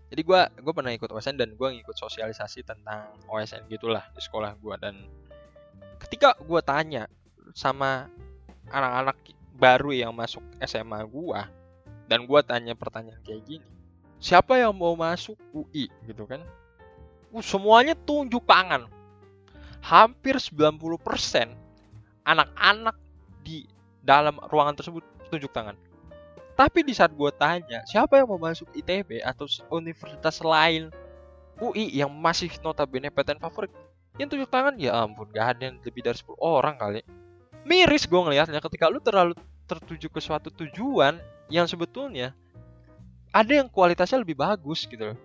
[0.08, 4.56] jadi gue gue pernah ikut OSN dan gue ngikut sosialisasi tentang OSN gitulah di sekolah
[4.56, 4.96] gue dan
[6.04, 7.12] ketika gue tanya
[7.52, 8.08] sama
[8.72, 9.18] anak-anak
[9.58, 11.42] baru yang masuk SMA gue
[12.08, 13.68] dan gue tanya pertanyaan kayak gini
[14.18, 16.42] siapa yang mau masuk UI gitu kan.
[17.30, 18.90] Uh, semuanya tunjuk tangan.
[19.82, 21.54] Hampir 90%
[22.28, 22.98] anak-anak
[23.46, 23.64] di
[24.04, 25.78] dalam ruangan tersebut tunjuk tangan
[26.58, 30.90] tapi di saat gue tanya siapa yang mau masuk ITB atau universitas lain
[31.62, 33.70] UI yang masih notabene PTN favorit?
[34.18, 37.06] Yang tunjuk tangan ya ampun gak ada yang lebih dari 10 orang kali.
[37.62, 39.38] Miris gue ngelihatnya ketika lu terlalu
[39.70, 41.22] tertuju ke suatu tujuan
[41.54, 42.34] yang sebetulnya
[43.30, 45.20] ada yang kualitasnya lebih bagus gitu loh.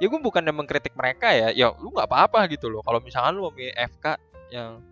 [0.00, 2.84] ya gue bukan yang mengkritik mereka ya ya lu nggak apa-apa gitu loh.
[2.84, 4.06] Kalau misalkan lu memilih FK
[4.52, 4.84] yang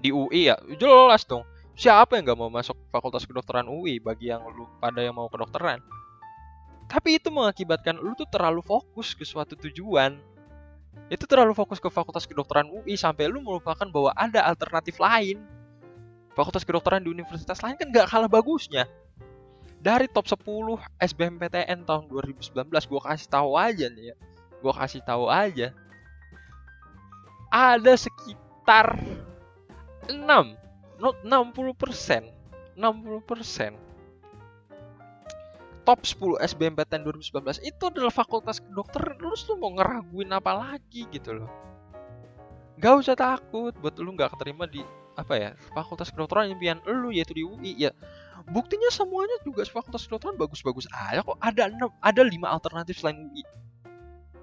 [0.00, 1.44] di UI ya jelas dong
[1.80, 5.80] siapa yang nggak mau masuk fakultas kedokteran UI bagi yang lu pada yang mau kedokteran?
[6.84, 10.20] Tapi itu mengakibatkan lu tuh terlalu fokus ke suatu tujuan.
[11.08, 15.40] Itu terlalu fokus ke fakultas kedokteran UI sampai lu melupakan bahwa ada alternatif lain.
[16.36, 18.84] Fakultas kedokteran di universitas lain kan nggak kalah bagusnya.
[19.80, 20.44] Dari top 10
[21.00, 24.14] SBMPTN tahun 2019 gue kasih tahu aja nih ya.
[24.60, 25.72] Gue kasih tahu aja.
[27.48, 29.00] Ada sekitar
[30.12, 30.60] 6
[31.00, 32.28] not 60 persen
[32.76, 33.72] 60 persen
[35.88, 39.16] top 10 SBMPTN 2019 itu adalah fakultas kedokteran.
[39.16, 41.50] Terus lu mau ngeraguin apa lagi gitu loh.
[42.78, 44.84] Gak usah takut buat lu nggak keterima di
[45.18, 47.90] apa ya fakultas kedokteran impian lu yaitu di UI ya.
[48.52, 51.40] Buktinya semuanya juga fakultas kedokteran bagus-bagus aja kok.
[51.42, 53.42] Ada enam ada lima alternatif selain UI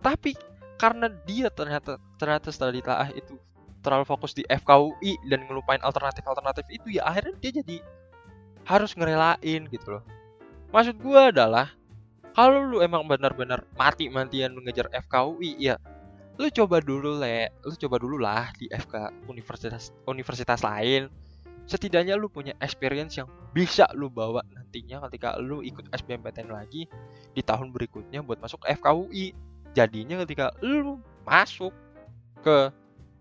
[0.02, 0.38] tapi
[0.78, 3.34] karena dia ternyata ternyata setelah ditelaah itu
[3.82, 7.78] terlalu fokus di FKUI dan ngelupain alternatif-alternatif itu ya akhirnya dia jadi
[8.68, 10.04] harus ngerelain gitu loh
[10.76, 11.72] maksud gue adalah
[12.36, 15.76] kalau lu emang benar-benar mati-matian ngejar FKUI ya
[16.38, 21.10] lu coba dulu le lu coba dulu lah di FK universitas universitas lain
[21.68, 26.88] setidaknya lu punya experience yang bisa lu bawa nantinya ketika lu ikut SBMPTN lagi
[27.36, 29.36] di tahun berikutnya buat masuk FKUI.
[29.76, 31.76] Jadinya ketika lu masuk
[32.42, 32.72] ke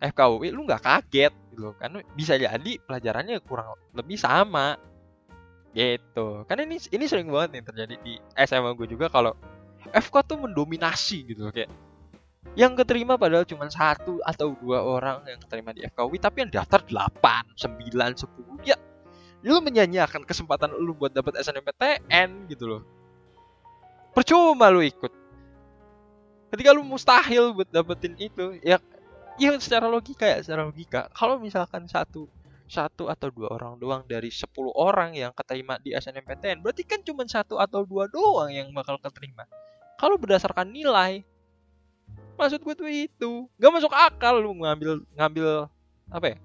[0.00, 4.76] FKUI lu nggak kaget gitu karena bisa jadi pelajarannya kurang lebih sama.
[5.76, 6.44] Gitu.
[6.48, 9.37] Karena ini ini sering banget nih terjadi di SMA gue juga kalau
[9.92, 11.68] FK tuh mendominasi gitu kayak
[12.56, 16.80] yang keterima padahal cuma satu atau dua orang yang keterima di FKUI tapi yang daftar
[16.80, 18.16] 8, 9,
[18.64, 18.76] 10 ya.
[19.44, 22.82] Lu menyanyiakan kesempatan lu buat dapat SNMPTN gitu loh.
[24.16, 25.12] Percuma lu ikut.
[26.48, 28.80] Ketika lu mustahil buat dapetin itu ya
[29.37, 31.09] ya secara logika ya secara logika.
[31.12, 32.29] Kalau misalkan satu
[32.66, 37.22] satu atau dua orang doang dari 10 orang yang keterima di SNMPTN berarti kan cuma
[37.22, 39.46] satu atau dua doang yang bakal keterima.
[39.96, 41.22] Kalau berdasarkan nilai
[42.37, 43.33] maksud gue tuh itu.
[43.57, 45.70] Gak masuk akal lu ngambil ngambil
[46.11, 46.37] apa ya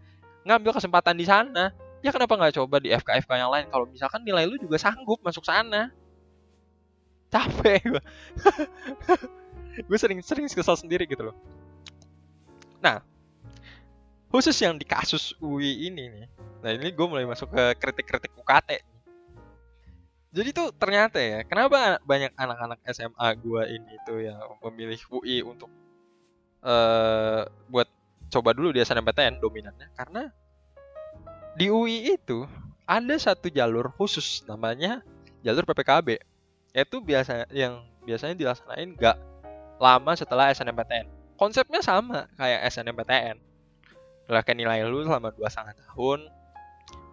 [0.46, 1.74] ngambil kesempatan di sana.
[2.02, 3.66] Ya kenapa nggak coba di FK FK yang lain?
[3.70, 5.90] Kalau misalkan nilai lu juga sanggup masuk sana.
[7.34, 8.04] Capek gue
[9.88, 11.36] gue sering sering kesal sendiri gitu loh
[12.82, 13.06] nah
[14.34, 16.28] khusus yang di kasus UI ini nih.
[16.62, 18.92] Nah ini gue mulai masuk ke kritik-kritik UKT
[20.32, 25.68] jadi tuh ternyata ya kenapa banyak anak-anak SMA gue ini tuh yang memilih UI untuk
[26.64, 27.92] uh, buat
[28.32, 29.92] coba dulu di SNMPTN dominannya?
[29.92, 30.32] Karena
[31.60, 32.48] di UI itu
[32.88, 35.04] ada satu jalur khusus namanya
[35.44, 36.24] jalur PPKB
[36.72, 39.20] yaitu biasa yang biasanya dilaksanain nggak
[39.84, 41.12] lama setelah SNMPTN
[41.42, 43.42] konsepnya sama kayak SNMPTN
[44.30, 46.30] Lakukan nilai lu selama dua setengah tahun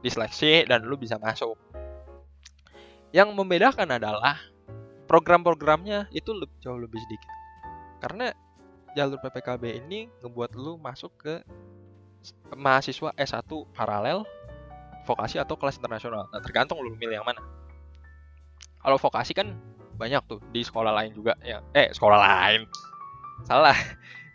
[0.04, 1.56] diseleksi dan lu bisa masuk
[3.08, 4.36] yang membedakan adalah
[5.08, 7.32] program-programnya itu lebih, jauh lebih sedikit
[8.04, 8.36] karena
[8.92, 11.34] jalur PPKB ini ngebuat lu masuk ke
[12.52, 14.28] mahasiswa S1 paralel
[15.08, 16.28] vokasi atau kelas internasional.
[16.28, 17.40] Nah, tergantung lu milih yang mana.
[18.84, 19.56] Kalau vokasi kan
[19.96, 21.64] banyak tuh di sekolah lain juga ya.
[21.72, 22.68] Eh, sekolah lain.
[23.48, 23.76] Salah.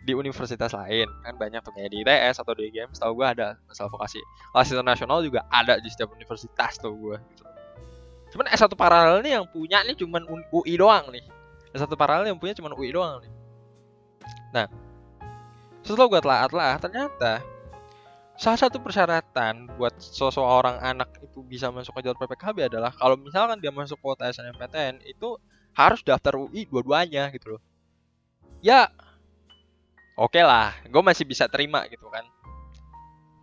[0.04, 3.56] Di universitas lain kan banyak tuh kayak di ITS atau di IGM setahu gue ada
[3.64, 4.20] masalah vokasi.
[4.52, 7.44] Kelas internasional juga ada di setiap universitas tuh gue gitu.
[8.36, 11.24] Cuman S1 paralel nih yang punya nih cuman UI doang nih.
[11.72, 13.32] S1 paralel yang punya cuman UI doang nih.
[14.52, 14.66] Nah,
[15.80, 17.32] setelah gue telah-telah ternyata
[18.34, 23.62] salah satu persyaratan buat seseorang anak itu bisa masuk ke jalur PPKB adalah kalau misalkan
[23.62, 25.38] dia masuk kuota SNMPTN itu
[25.74, 27.62] harus daftar UI dua-duanya gitu loh.
[28.64, 28.90] Ya,
[30.14, 32.24] oke okay lah, gue masih bisa terima gitu kan.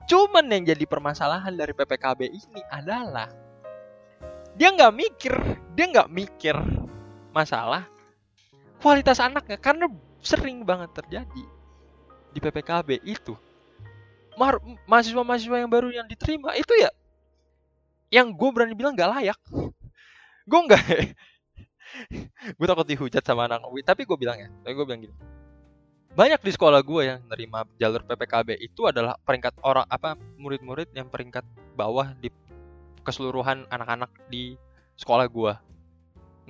[0.07, 3.31] Cuman yang jadi permasalahan dari PPKB ini adalah
[4.55, 5.33] dia nggak mikir,
[5.75, 6.55] dia nggak mikir
[7.31, 7.87] masalah
[8.83, 9.87] kualitas anaknya karena
[10.19, 11.43] sering banget terjadi
[12.31, 13.35] di PPKB itu.
[14.87, 16.89] Mahasiswa-mahasiswa yang baru yang diterima itu ya
[18.11, 19.39] yang gue berani bilang gak layak.
[20.43, 20.83] Gue nggak
[22.57, 25.15] gue takut dihujat sama anak UI tapi gue bilang ya tapi gue bilang gini
[26.11, 31.07] banyak di sekolah gue yang nerima jalur PPKB itu adalah peringkat orang apa murid-murid yang
[31.07, 31.47] peringkat
[31.79, 32.27] bawah di
[33.07, 34.59] keseluruhan anak-anak di
[34.99, 35.53] sekolah gue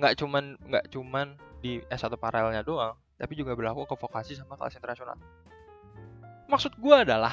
[0.02, 4.74] nggak cuman nggak cuman di S1 paralelnya doang tapi juga berlaku ke vokasi sama kelas
[4.74, 5.14] internasional.
[6.50, 7.30] Maksud gue adalah,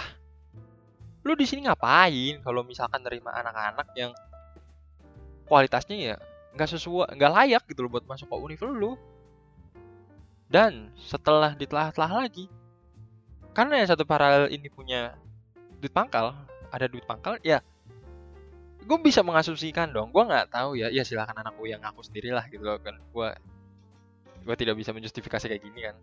[1.26, 4.14] lu di sini ngapain kalau misalkan nerima anak-anak yang
[5.50, 6.16] kualitasnya ya
[6.54, 8.94] nggak sesuai, nggak layak gitu loh buat masuk ke univ lu.
[10.50, 12.50] Dan setelah ditelah-telah lagi
[13.54, 15.14] karena yang satu paralel ini punya
[15.78, 16.36] duit pangkal
[16.70, 17.62] ada duit pangkal ya
[18.90, 20.10] gue bisa mengasumsikan dong.
[20.10, 22.98] Gue nggak tahu ya ya silakan anakku yang aku sendiri lah gitu loh kan.
[23.14, 23.30] Gue
[24.42, 25.96] gue tidak bisa menjustifikasi kayak gini kan.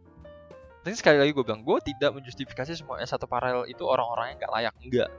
[0.87, 4.53] Tapi sekali lagi gue bilang gue tidak menjustifikasi semua S1 paralel itu orang-orang yang nggak
[4.55, 4.75] layak.
[4.79, 5.11] Enggak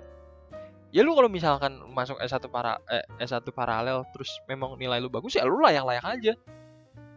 [0.95, 5.35] ya lu kalau misalkan masuk S1 para eh, S1 paralel terus memang nilai lu bagus
[5.35, 6.33] ya lu lah yang layak aja.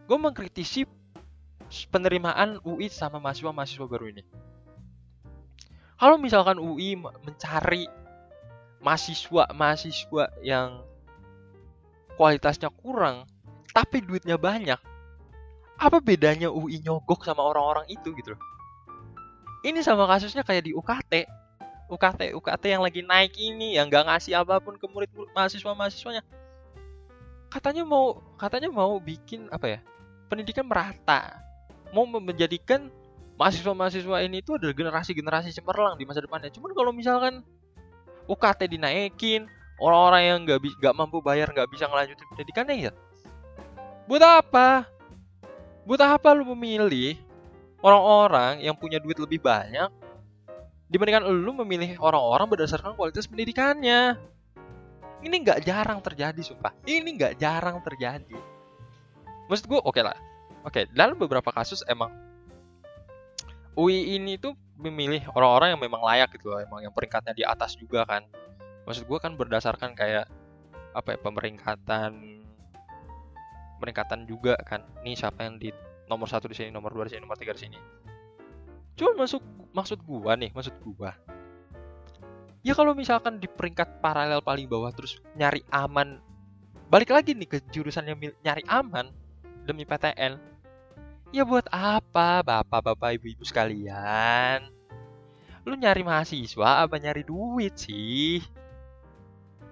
[0.03, 0.83] Gue mengkritisi
[1.89, 4.23] penerimaan UI sama mahasiswa-mahasiswa baru ini.
[5.95, 7.87] Kalau misalkan UI mencari
[8.81, 10.83] mahasiswa-mahasiswa yang
[12.17, 13.29] kualitasnya kurang
[13.71, 14.77] tapi duitnya banyak
[15.81, 18.35] apa bedanya UI nyogok sama orang-orang itu gitu?
[18.35, 18.41] Loh
[19.61, 21.13] ini sama kasusnya kayak di UKT
[21.91, 25.71] UKT UKT yang lagi naik ini yang nggak ngasih apa pun ke murid, -murid mahasiswa
[25.77, 26.21] mahasiswanya
[27.51, 29.79] katanya mau katanya mau bikin apa ya
[30.31, 31.37] pendidikan merata
[31.91, 32.91] mau menjadikan
[33.35, 37.43] mahasiswa mahasiswa ini itu adalah generasi generasi cemerlang di masa depannya cuman kalau misalkan
[38.29, 39.49] UKT dinaikin
[39.81, 42.91] orang-orang yang nggak nggak mampu bayar nggak bisa ngelanjutin pendidikannya ya
[44.05, 44.87] buat apa
[45.83, 47.17] buat apa lu memilih
[47.81, 49.89] orang-orang yang punya duit lebih banyak
[50.91, 54.19] dibandingkan lu memilih orang-orang berdasarkan kualitas pendidikannya.
[55.23, 56.75] Ini nggak jarang terjadi, sumpah.
[56.83, 58.35] Ini nggak jarang terjadi.
[59.47, 60.17] Maksud gue, oke okay lah.
[60.61, 62.13] Oke, okay, dalam beberapa kasus emang
[63.73, 67.77] UI ini tuh memilih orang-orang yang memang layak gitu loh, emang yang peringkatnya di atas
[67.77, 68.25] juga kan.
[68.85, 70.29] Maksud gue kan berdasarkan kayak
[70.91, 72.11] apa ya pemeringkatan
[73.81, 74.85] peringkatan juga kan.
[75.01, 75.73] Nih siapa yang di
[76.05, 77.79] nomor satu di sini, nomor dua di sini, nomor tiga di sini.
[78.93, 79.41] Cuma masuk
[79.73, 81.15] maksud gua nih, maksud gua.
[82.61, 86.21] Ya kalau misalkan di peringkat paralel paling bawah terus nyari aman,
[86.93, 89.09] balik lagi nih ke jurusan yang nyari aman
[89.65, 90.50] demi PTN.
[91.31, 94.67] Ya buat apa, bapak-bapak, ibu-ibu sekalian?
[95.63, 98.43] Lu nyari mahasiswa apa nyari duit sih?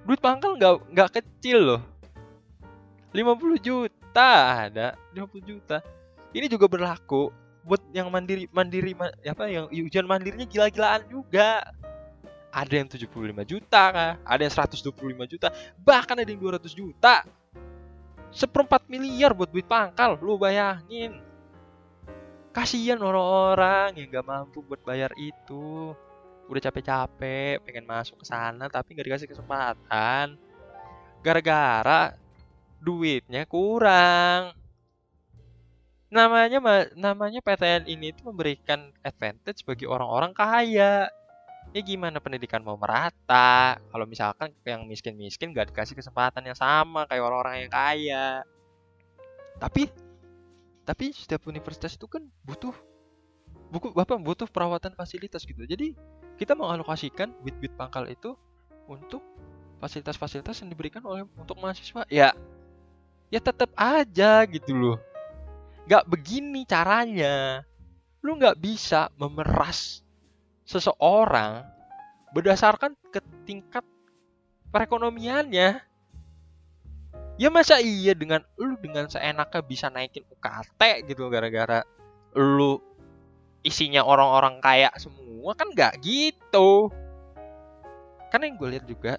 [0.07, 1.81] Duit pangkal nggak nggak kecil loh.
[3.11, 4.31] 50 juta
[4.71, 5.83] ada, 50 juta.
[6.31, 7.27] Ini juga berlaku
[7.67, 11.75] buat yang mandiri mandiri ma, apa yang ujian mandirinya gila-gilaan juga.
[12.55, 14.11] Ada yang 75 juta kah?
[14.23, 15.51] Ada yang 125 juta,
[15.83, 17.27] bahkan ada yang 200 juta.
[18.31, 21.28] Seperempat miliar buat duit pangkal, lu bayangin.
[22.59, 25.95] Kasihan orang-orang yang gak mampu buat bayar itu.
[26.51, 30.35] Udah capek-capek pengen masuk ke sana tapi gak dikasih kesempatan.
[31.23, 32.19] Gara-gara
[32.83, 34.59] duitnya kurang
[36.11, 36.59] namanya
[36.99, 41.07] namanya PTN ini itu memberikan advantage bagi orang-orang kaya.
[41.71, 47.23] Ya gimana pendidikan mau merata kalau misalkan yang miskin-miskin gak dikasih kesempatan yang sama kayak
[47.23, 48.43] orang-orang yang kaya.
[49.63, 50.08] Tapi
[50.89, 52.73] tapi setiap universitas itu kan butuh
[53.69, 55.61] buku bapak butuh perawatan fasilitas gitu.
[55.61, 55.93] Jadi
[56.41, 58.33] kita mengalokasikan bit-bit pangkal itu
[58.89, 59.21] untuk
[59.77, 62.09] fasilitas-fasilitas yang diberikan oleh untuk mahasiswa.
[62.09, 62.33] Ya
[63.29, 64.97] ya tetap aja gitu loh
[65.85, 67.65] Gak begini caranya.
[68.25, 70.05] Lu gak bisa memeras
[70.65, 71.65] seseorang
[72.33, 73.81] berdasarkan ke tingkat
[74.69, 75.81] perekonomiannya.
[77.39, 81.87] Ya masa iya dengan lu dengan seenaknya bisa naikin UKT gitu gara-gara
[82.35, 82.83] lu
[83.63, 86.91] isinya orang-orang kaya semua kan gak gitu.
[88.27, 89.13] Karena yang gue lihat juga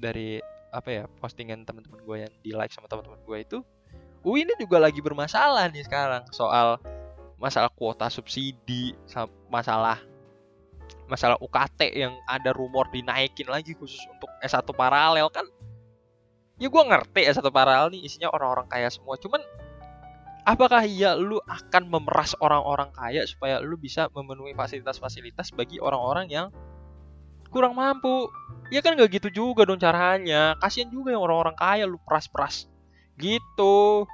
[0.00, 0.40] dari
[0.72, 3.58] apa ya postingan teman-teman gue yang di like sama teman-teman gue itu
[4.24, 6.80] UI ini juga lagi bermasalah nih sekarang soal
[7.36, 8.96] masalah kuota subsidi,
[9.52, 10.00] masalah
[11.04, 15.44] masalah UKT yang ada rumor dinaikin lagi khusus untuk S1 paralel kan.
[16.62, 19.18] Ya gue ngerti S1 paralel nih isinya orang-orang kaya semua.
[19.18, 19.42] Cuman
[20.46, 26.46] apakah iya lu akan memeras orang-orang kaya supaya lu bisa memenuhi fasilitas-fasilitas bagi orang-orang yang
[27.50, 28.30] kurang mampu?
[28.70, 30.54] Ya kan gak gitu juga dong caranya.
[30.62, 32.70] Kasian juga yang orang-orang kaya lu peras-peras
[33.18, 34.06] gitu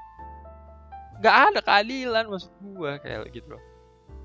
[1.20, 3.62] nggak ada keadilan maksud gue kayak gitu loh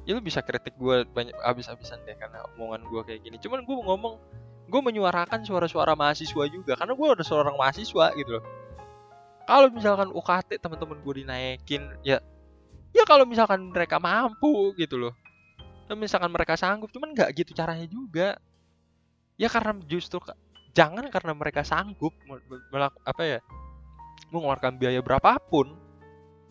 [0.07, 3.75] ya lu bisa kritik gue banyak abis-abisan deh karena omongan gue kayak gini cuman gue
[3.75, 4.15] ngomong
[4.65, 8.43] gue menyuarakan suara-suara mahasiswa juga karena gue ada seorang mahasiswa gitu loh.
[9.45, 12.17] Kalau misalkan UKT teman-teman gue dinaikin ya
[12.89, 15.13] ya kalau misalkan mereka mampu gitu loh.
[15.85, 18.41] Dan misalkan mereka sanggup cuman nggak gitu caranya juga.
[19.37, 20.17] Ya karena justru
[20.73, 22.11] jangan karena mereka sanggup
[22.73, 23.39] melakukan apa ya
[24.33, 25.77] mengeluarkan biaya berapapun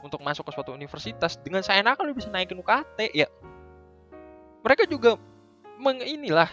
[0.04, 3.26] untuk masuk ke suatu universitas dengan nak lu bisa naikin UKT ya.
[4.62, 5.18] Mereka juga
[5.80, 6.48] meng inilah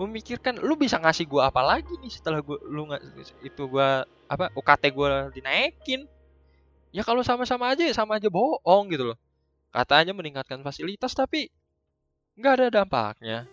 [0.00, 3.02] memikirkan lu bisa ngasih gua apa lagi nih setelah gua lu nggak
[3.44, 6.08] itu gua apa UKT gua dinaikin.
[6.92, 9.18] Ya kalau sama-sama aja ya sama aja bohong gitu loh.
[9.72, 11.48] Katanya meningkatkan fasilitas tapi
[12.36, 13.48] nggak ada dampaknya.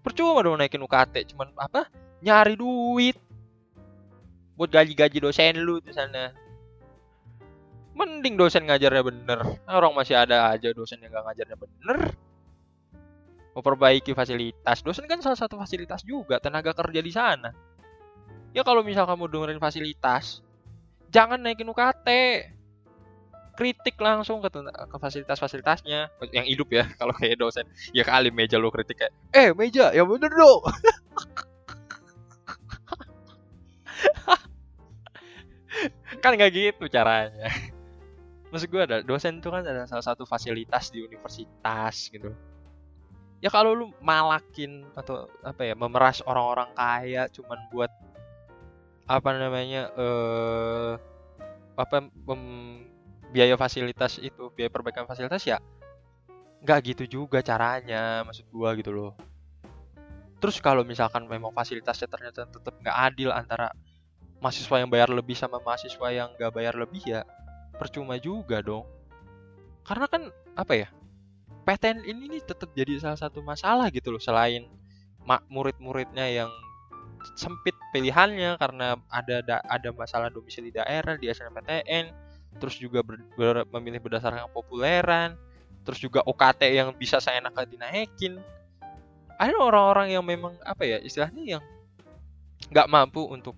[0.00, 1.88] Percuma dong naikin UKT cuman apa
[2.24, 3.16] nyari duit.
[4.56, 6.32] Buat gaji-gaji dosen lu di sana.
[7.96, 9.40] Mending dosen ngajarnya bener.
[9.68, 11.96] Orang masih ada aja dosen yang gak ngajarnya bener
[13.54, 14.82] memperbaiki fasilitas.
[14.82, 17.50] Dosen kan salah satu fasilitas juga tenaga kerja di sana.
[18.50, 20.42] Ya kalau misal kamu dengerin fasilitas
[21.10, 22.08] jangan naikin UKT
[23.58, 26.08] kritik langsung ke, ke fasilitas-fasilitasnya.
[26.32, 27.66] Yang hidup ya kalau kayak dosen.
[27.92, 30.62] Ya kali meja lo kritik kayak eh meja ya bener dong.
[36.24, 37.48] Kan nggak gitu caranya.
[38.50, 42.34] Maksud gue ada dosen itu kan ada salah satu fasilitas di universitas gitu
[43.40, 47.88] ya kalau lu malakin atau apa ya memeras orang-orang kaya cuman buat
[49.08, 50.92] apa namanya eh
[51.74, 52.42] apa mem,
[53.32, 55.56] biaya fasilitas itu biaya perbaikan fasilitas ya
[56.60, 59.12] nggak gitu juga caranya maksud gua gitu loh.
[60.40, 63.72] Terus kalau misalkan memang fasilitasnya ternyata tetap nggak adil antara
[64.40, 67.24] mahasiswa yang bayar lebih sama mahasiswa yang nggak bayar lebih ya
[67.80, 68.84] percuma juga dong.
[69.84, 70.88] Karena kan apa ya
[71.64, 74.66] PTN ini nih tetap jadi salah satu masalah gitu loh selain
[75.46, 76.50] murid-muridnya yang
[77.36, 82.10] sempit pilihannya karena ada ada masalah domisili daerah di SNMPTN
[82.58, 85.36] terus juga ber, ber, memilih berdasarkan populeran
[85.84, 88.40] terus juga OKT yang bisa saya enak dinaikin.
[89.40, 91.62] Ada orang-orang yang memang apa ya istilahnya yang
[92.68, 93.56] nggak mampu untuk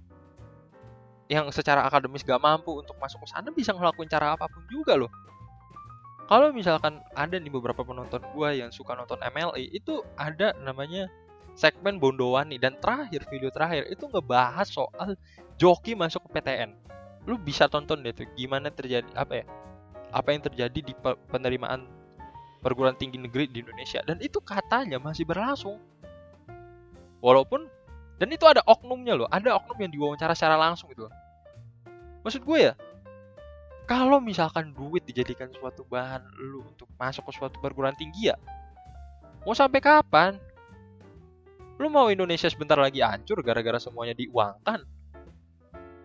[1.27, 5.01] yang secara akademis gak mampu untuk masuk ke sana bisa ngelakuin cara apa pun juga
[5.01, 5.09] loh
[6.33, 11.13] kalau misalkan ada nih beberapa penonton gua yang suka nonton MLE itu ada namanya
[11.53, 12.57] segmen Bondowani.
[12.57, 15.13] Dan terakhir video terakhir itu ngebahas soal
[15.61, 16.73] joki masuk ke PTN
[17.29, 19.47] lu bisa tonton deh tuh gimana terjadi apa ya
[20.11, 20.91] apa yang terjadi di
[21.31, 21.85] penerimaan
[22.65, 24.01] perguruan tinggi negeri di Indonesia.
[24.01, 25.77] Dan itu katanya masih berlangsung.
[27.21, 27.69] Walaupun
[28.23, 31.11] dan itu ada oknumnya loh ada oknum yang diwawancara secara langsung gitu
[32.23, 32.73] maksud gue ya
[33.89, 38.37] kalau misalkan duit dijadikan suatu bahan lu untuk masuk ke suatu perguruan tinggi ya
[39.43, 40.39] mau sampai kapan
[41.81, 44.87] lu mau Indonesia sebentar lagi hancur gara-gara semuanya diuangkan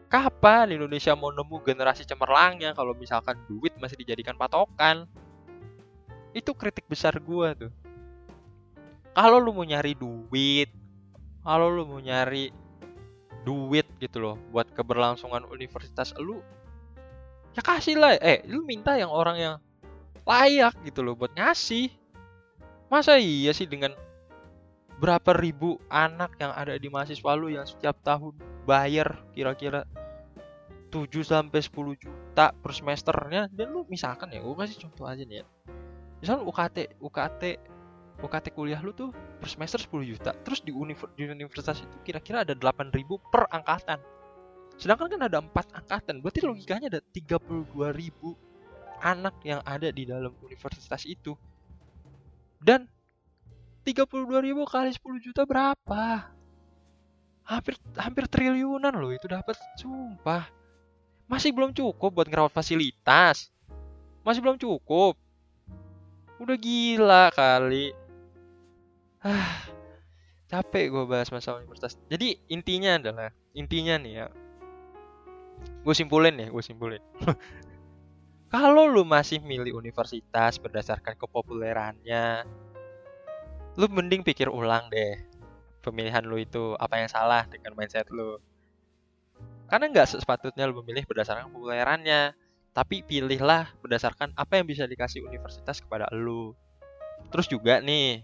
[0.07, 5.03] Kapan Indonesia mau nemu generasi cemerlangnya kalau misalkan duit masih dijadikan patokan?
[6.31, 7.75] Itu kritik besar gua tuh.
[9.11, 10.71] Kalau lu mau nyari duit,
[11.43, 12.55] kalau lu mau nyari
[13.43, 16.39] duit gitu loh buat keberlangsungan universitas lu,
[17.57, 18.13] ya kasih lah.
[18.21, 19.55] Eh, lu minta yang orang yang
[20.29, 21.89] layak gitu loh buat ngasih.
[22.87, 23.91] Masa iya sih dengan
[24.97, 28.33] berapa ribu anak yang ada di mahasiswa lu yang setiap tahun
[28.65, 29.85] bayar kira-kira
[30.89, 35.43] 7 sampai 10 juta per semesternya dan lu misalkan ya gue kasih contoh aja nih
[35.43, 35.45] ya
[36.17, 37.43] misal UKT UKT
[38.25, 42.41] UKT kuliah lu tuh per semester 10 juta terus di, univers, di universitas itu kira-kira
[42.41, 42.97] ada 8000
[43.29, 44.01] per angkatan
[44.77, 47.73] sedangkan kan ada empat angkatan berarti logikanya ada 32.000
[49.01, 51.33] anak yang ada di dalam universitas itu
[52.61, 52.85] dan
[53.85, 54.13] 32.000
[54.65, 56.33] kali 10 juta berapa
[57.47, 60.57] hampir hampir triliunan loh itu dapat sumpah
[61.27, 63.51] masih belum cukup buat ngerawat fasilitas.
[64.23, 65.19] Masih belum cukup.
[66.39, 67.91] Udah gila kali.
[69.19, 69.67] Ah,
[70.51, 71.99] capek gue bahas masalah universitas.
[72.07, 74.27] Jadi intinya adalah, intinya nih ya.
[75.85, 77.01] Gue simpulin ya, gue simpulin.
[78.53, 82.47] Kalau lu masih milih universitas berdasarkan kepopulerannya,
[83.75, 85.19] lu mending pikir ulang deh
[85.87, 88.35] pemilihan lu itu apa yang salah dengan mindset lu.
[89.71, 92.35] Karena nggak sepatutnya lu memilih berdasarkan kepopulerannya,
[92.75, 96.51] tapi pilihlah berdasarkan apa yang bisa dikasih universitas kepada lu.
[97.31, 98.23] Terus juga nih,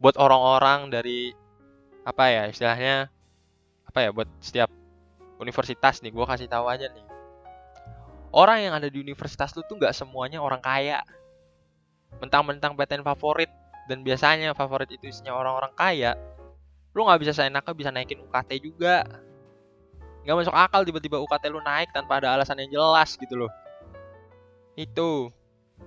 [0.00, 1.32] buat orang-orang dari
[2.04, 3.12] apa ya istilahnya
[3.84, 4.72] apa ya buat setiap
[5.40, 7.06] universitas nih, gue kasih tahu aja nih.
[8.30, 11.02] Orang yang ada di universitas lu tuh nggak semuanya orang kaya.
[12.22, 13.50] Mentang-mentang PTN favorit
[13.90, 16.14] dan biasanya favorit itu isinya orang-orang kaya,
[16.94, 19.02] lu nggak bisa seenaknya bisa naikin UKT juga.
[20.22, 23.50] Nggak masuk akal tiba-tiba UKT lu naik tanpa ada alasan yang jelas gitu loh.
[24.78, 25.32] Itu.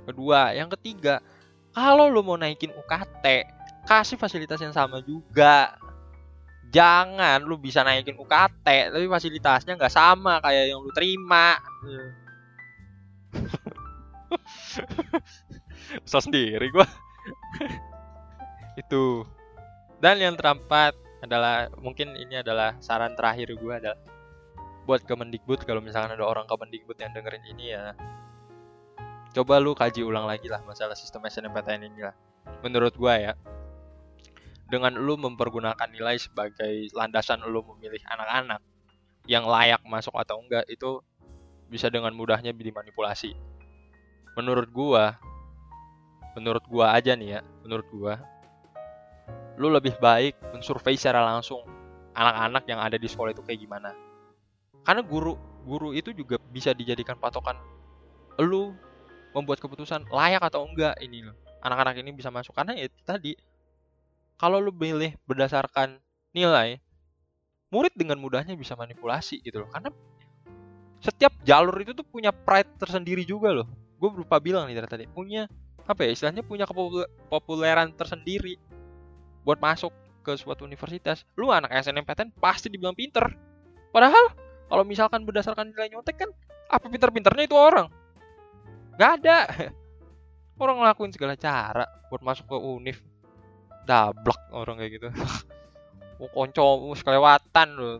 [0.09, 0.51] Kedua.
[0.57, 1.21] Yang ketiga
[1.71, 3.25] kalau lu mau naikin UKT
[3.83, 5.75] kasih fasilitas yang sama juga
[6.73, 11.55] jangan lu bisa naikin UKT tapi fasilitasnya nggak sama kayak yang lu terima.
[16.09, 16.89] So sendiri gua.
[18.81, 19.29] Itu.
[20.01, 23.95] Dan yang terempat adalah mungkin ini adalah saran terakhir gue adalah
[24.83, 27.93] buat Kemendikbud kalau misalkan ada orang Kemendikbud yang dengerin ini ya.
[29.31, 32.15] Coba lu kaji ulang lagi lah masalah sistem SNMPTN ini lah.
[32.65, 33.33] Menurut gua ya
[34.73, 38.57] dengan lu mempergunakan nilai sebagai landasan lu memilih anak-anak
[39.29, 40.97] yang layak masuk atau enggak itu
[41.69, 43.37] bisa dengan mudahnya dimanipulasi.
[44.33, 45.13] Menurut gua,
[46.33, 48.17] menurut gua aja nih ya, menurut gua
[49.61, 51.61] lu lebih baik mensurvei secara langsung
[52.17, 53.93] anak-anak yang ada di sekolah itu kayak gimana.
[54.81, 57.61] Karena guru guru itu juga bisa dijadikan patokan
[58.41, 58.73] lu
[59.37, 61.29] membuat keputusan layak atau enggak ini.
[61.61, 63.37] Anak-anak ini bisa masuk karena ya tadi
[64.43, 66.03] kalau lu pilih berdasarkan
[66.35, 66.75] nilai,
[67.71, 69.71] murid dengan mudahnya bisa manipulasi gitu loh.
[69.71, 69.87] Karena
[70.99, 73.71] setiap jalur itu tuh punya pride tersendiri juga loh.
[73.95, 75.47] Gue berupa bilang nih tadi punya
[75.87, 78.59] apa ya istilahnya punya kepopuleran tersendiri
[79.47, 79.95] buat masuk
[80.27, 81.23] ke suatu universitas.
[81.39, 83.23] Lu anak SNMPTN pasti dibilang pinter.
[83.95, 84.35] Padahal
[84.67, 86.29] kalau misalkan berdasarkan nilai nyontek kan
[86.67, 87.87] apa pinter-pinternya itu orang?
[88.99, 89.47] Gak ada.
[90.61, 93.12] Orang ngelakuin segala cara buat masuk ke univ
[93.83, 95.09] dablak orang kayak gitu.
[96.21, 97.99] Oh, konco kelewatan loh.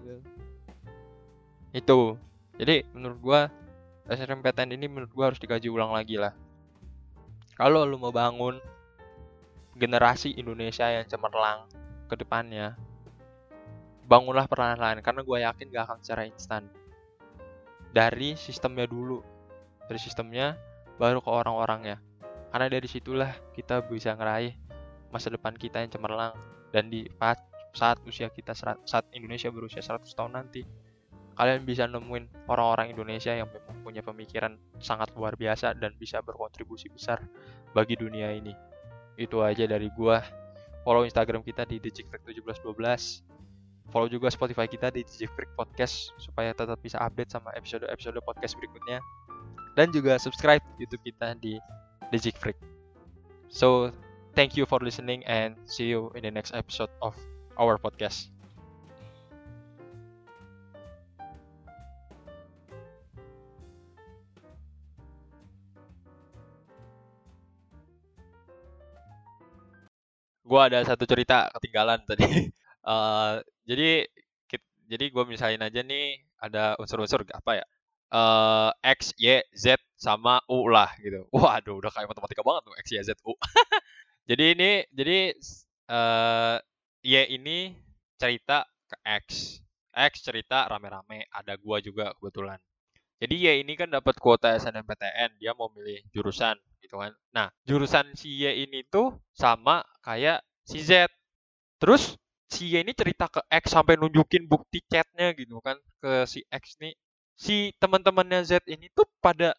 [1.76, 2.16] Itu.
[2.56, 3.40] Jadi menurut gua
[4.08, 6.32] SNMPTN ini menurut gua harus dikaji ulang lagi lah.
[7.58, 8.64] Kalau lu mau bangun
[9.76, 11.68] generasi Indonesia yang cemerlang
[12.08, 12.78] ke depannya
[14.04, 16.64] bangunlah perlahan-lahan karena gue yakin gak akan secara instan.
[17.94, 19.24] Dari sistemnya dulu.
[19.88, 20.58] Dari sistemnya
[21.00, 21.98] baru ke orang-orangnya.
[22.54, 24.54] Karena dari situlah kita bisa ngeraih
[25.14, 26.34] masa depan kita yang cemerlang
[26.74, 27.06] dan di
[27.74, 30.66] saat usia kita saat Indonesia berusia 100 tahun nanti
[31.34, 36.94] kalian bisa nemuin orang-orang Indonesia yang memang punya pemikiran sangat luar biasa dan bisa berkontribusi
[36.94, 37.22] besar
[37.74, 38.54] bagi dunia ini.
[39.18, 40.22] Itu aja dari gua.
[40.86, 43.26] Follow Instagram kita di digicfreak1712.
[43.90, 49.00] Follow juga Spotify kita di Digicfreak Podcast supaya tetap bisa update sama episode-episode podcast berikutnya.
[49.78, 51.62] Dan juga subscribe YouTube kita di
[52.10, 52.58] Digicfreak.
[53.54, 53.94] So,
[54.34, 57.14] Thank you for listening and see you in the next episode of
[57.54, 58.34] our podcast.
[70.42, 72.50] Gua ada satu cerita ketinggalan tadi.
[72.90, 73.38] uh,
[73.70, 74.10] jadi
[74.90, 77.66] jadi gue misalin aja nih ada unsur-unsur apa ya?
[78.14, 81.26] Uh, X, Y, Z sama U lah gitu.
[81.34, 83.34] Waduh, udah kayak matematika banget tuh X, Y, Z, U.
[84.24, 85.36] Jadi ini jadi
[85.92, 86.58] uh,
[87.04, 87.76] Y ini
[88.16, 89.26] cerita ke X.
[89.94, 92.58] X cerita rame-rame, ada gua juga kebetulan.
[93.20, 97.12] Jadi Y ini kan dapat kuota SNMPTN, dia mau milih jurusan gitu kan.
[97.36, 101.12] Nah, jurusan si Y ini tuh sama kayak si Z.
[101.80, 102.16] Terus
[102.48, 106.80] si Y ini cerita ke X sampai nunjukin bukti chatnya gitu kan ke si X
[106.80, 106.96] nih.
[107.36, 109.52] Si teman-temannya Z ini tuh pada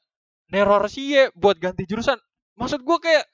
[0.49, 2.17] neror si Y buat ganti jurusan.
[2.57, 3.29] Maksud gua kayak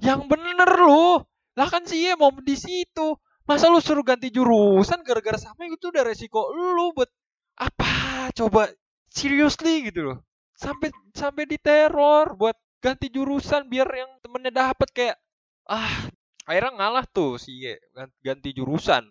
[0.00, 1.20] yang bener lu.
[1.56, 3.16] Lah kan sih ya mau di situ.
[3.44, 7.10] Masa lu suruh ganti jurusan gara-gara sama itu udah resiko lu buat
[7.58, 8.30] apa?
[8.36, 8.70] Coba
[9.10, 10.18] seriously gitu loh.
[10.54, 15.16] Sampai sampai diteror buat ganti jurusan biar yang temennya dapat kayak
[15.68, 16.08] ah
[16.48, 17.76] akhirnya ngalah tuh si Ye
[18.24, 19.04] ganti jurusan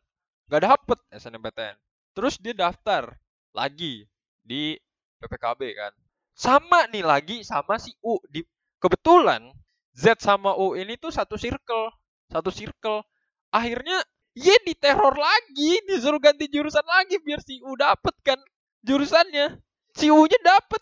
[0.49, 1.77] nggak dapet SNMPTN
[2.17, 3.13] terus dia daftar
[3.53, 4.09] lagi
[4.41, 4.73] di
[5.21, 5.93] PPKB kan
[6.33, 8.41] sama nih lagi sama si U di
[8.81, 9.53] kebetulan
[9.99, 11.91] Z sama U ini tuh satu circle,
[12.31, 13.03] satu circle.
[13.51, 13.99] Akhirnya
[14.31, 18.39] Y diteror lagi, disuruh ganti jurusan lagi biar si U dapet kan
[18.87, 19.59] jurusannya.
[19.91, 20.79] Si U-nya dapet,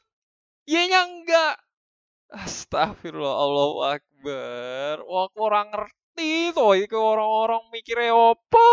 [0.70, 1.56] Y-nya enggak.
[2.30, 4.96] Astagfirullah Allah Akbar.
[5.08, 8.68] Wah, orang ngerti tuh itu orang-orang mikirnya opo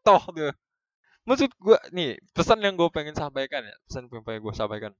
[0.00, 0.54] toh tuh.
[1.28, 4.92] Maksud gue nih pesan yang gue pengen sampaikan ya, pesan yang pengen gue sampaikan.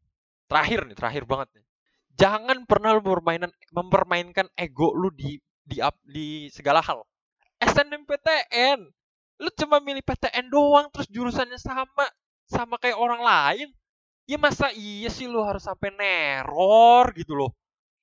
[0.50, 1.69] Terakhir nih, terakhir banget nih
[2.20, 7.00] jangan pernah lu mempermainkan mempermainkan ego lu di di di segala hal.
[7.60, 8.80] SNMPTN,
[9.40, 12.04] lu cuma milih PTN doang terus jurusannya sama
[12.44, 13.68] sama kayak orang lain.
[14.28, 17.50] Ya masa iya sih lu harus sampai neror gitu loh.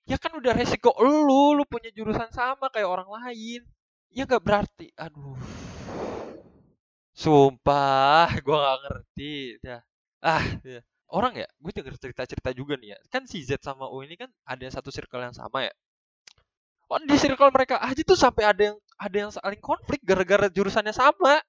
[0.10, 3.62] Ya kan udah resiko lu, lu punya jurusan sama kayak orang lain.
[4.12, 5.36] Ya gak berarti, aduh.
[7.22, 9.36] Sumpah, gua gak ngerti.
[9.64, 9.78] Ya.
[10.24, 10.82] Ah, ya
[11.12, 12.98] orang ya gue denger cerita-cerita juga nih ya.
[13.12, 15.74] Kan si Z sama U ini kan ada satu circle yang sama ya.
[16.88, 20.96] Oh di circle mereka aja tuh sampai ada yang ada yang saling konflik gara-gara jurusannya
[20.96, 21.40] sama.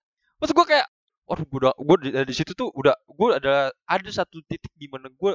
[0.42, 0.86] Maksud gue kayak
[1.28, 4.88] waduh gue udah gue di, di situ tuh udah gue ada ada satu titik di
[4.88, 5.32] mana gue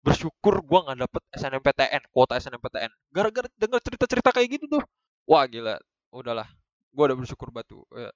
[0.00, 4.82] bersyukur gue nggak dapet SNMPTN kuota SNMPTN gara-gara denger cerita-cerita kayak gitu tuh
[5.28, 5.78] wah gila
[6.14, 6.48] udahlah.
[6.94, 8.10] Gue udah bersyukur batu ya,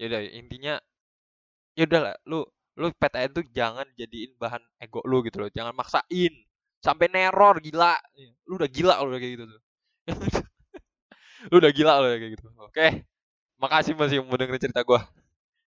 [0.00, 0.74] ya udah intinya
[1.76, 2.44] ya udahlah lu
[2.78, 5.50] lu PTN tuh jangan jadiin bahan ego lu gitu loh.
[5.52, 6.34] Jangan maksain.
[6.82, 7.94] Sampai neror gila.
[8.48, 9.60] Lu udah gila lu kayak gitu tuh.
[11.50, 12.46] Lu udah gila lu kayak gitu.
[12.62, 13.02] Oke.
[13.58, 15.02] Makasih masih mau dengerin cerita gua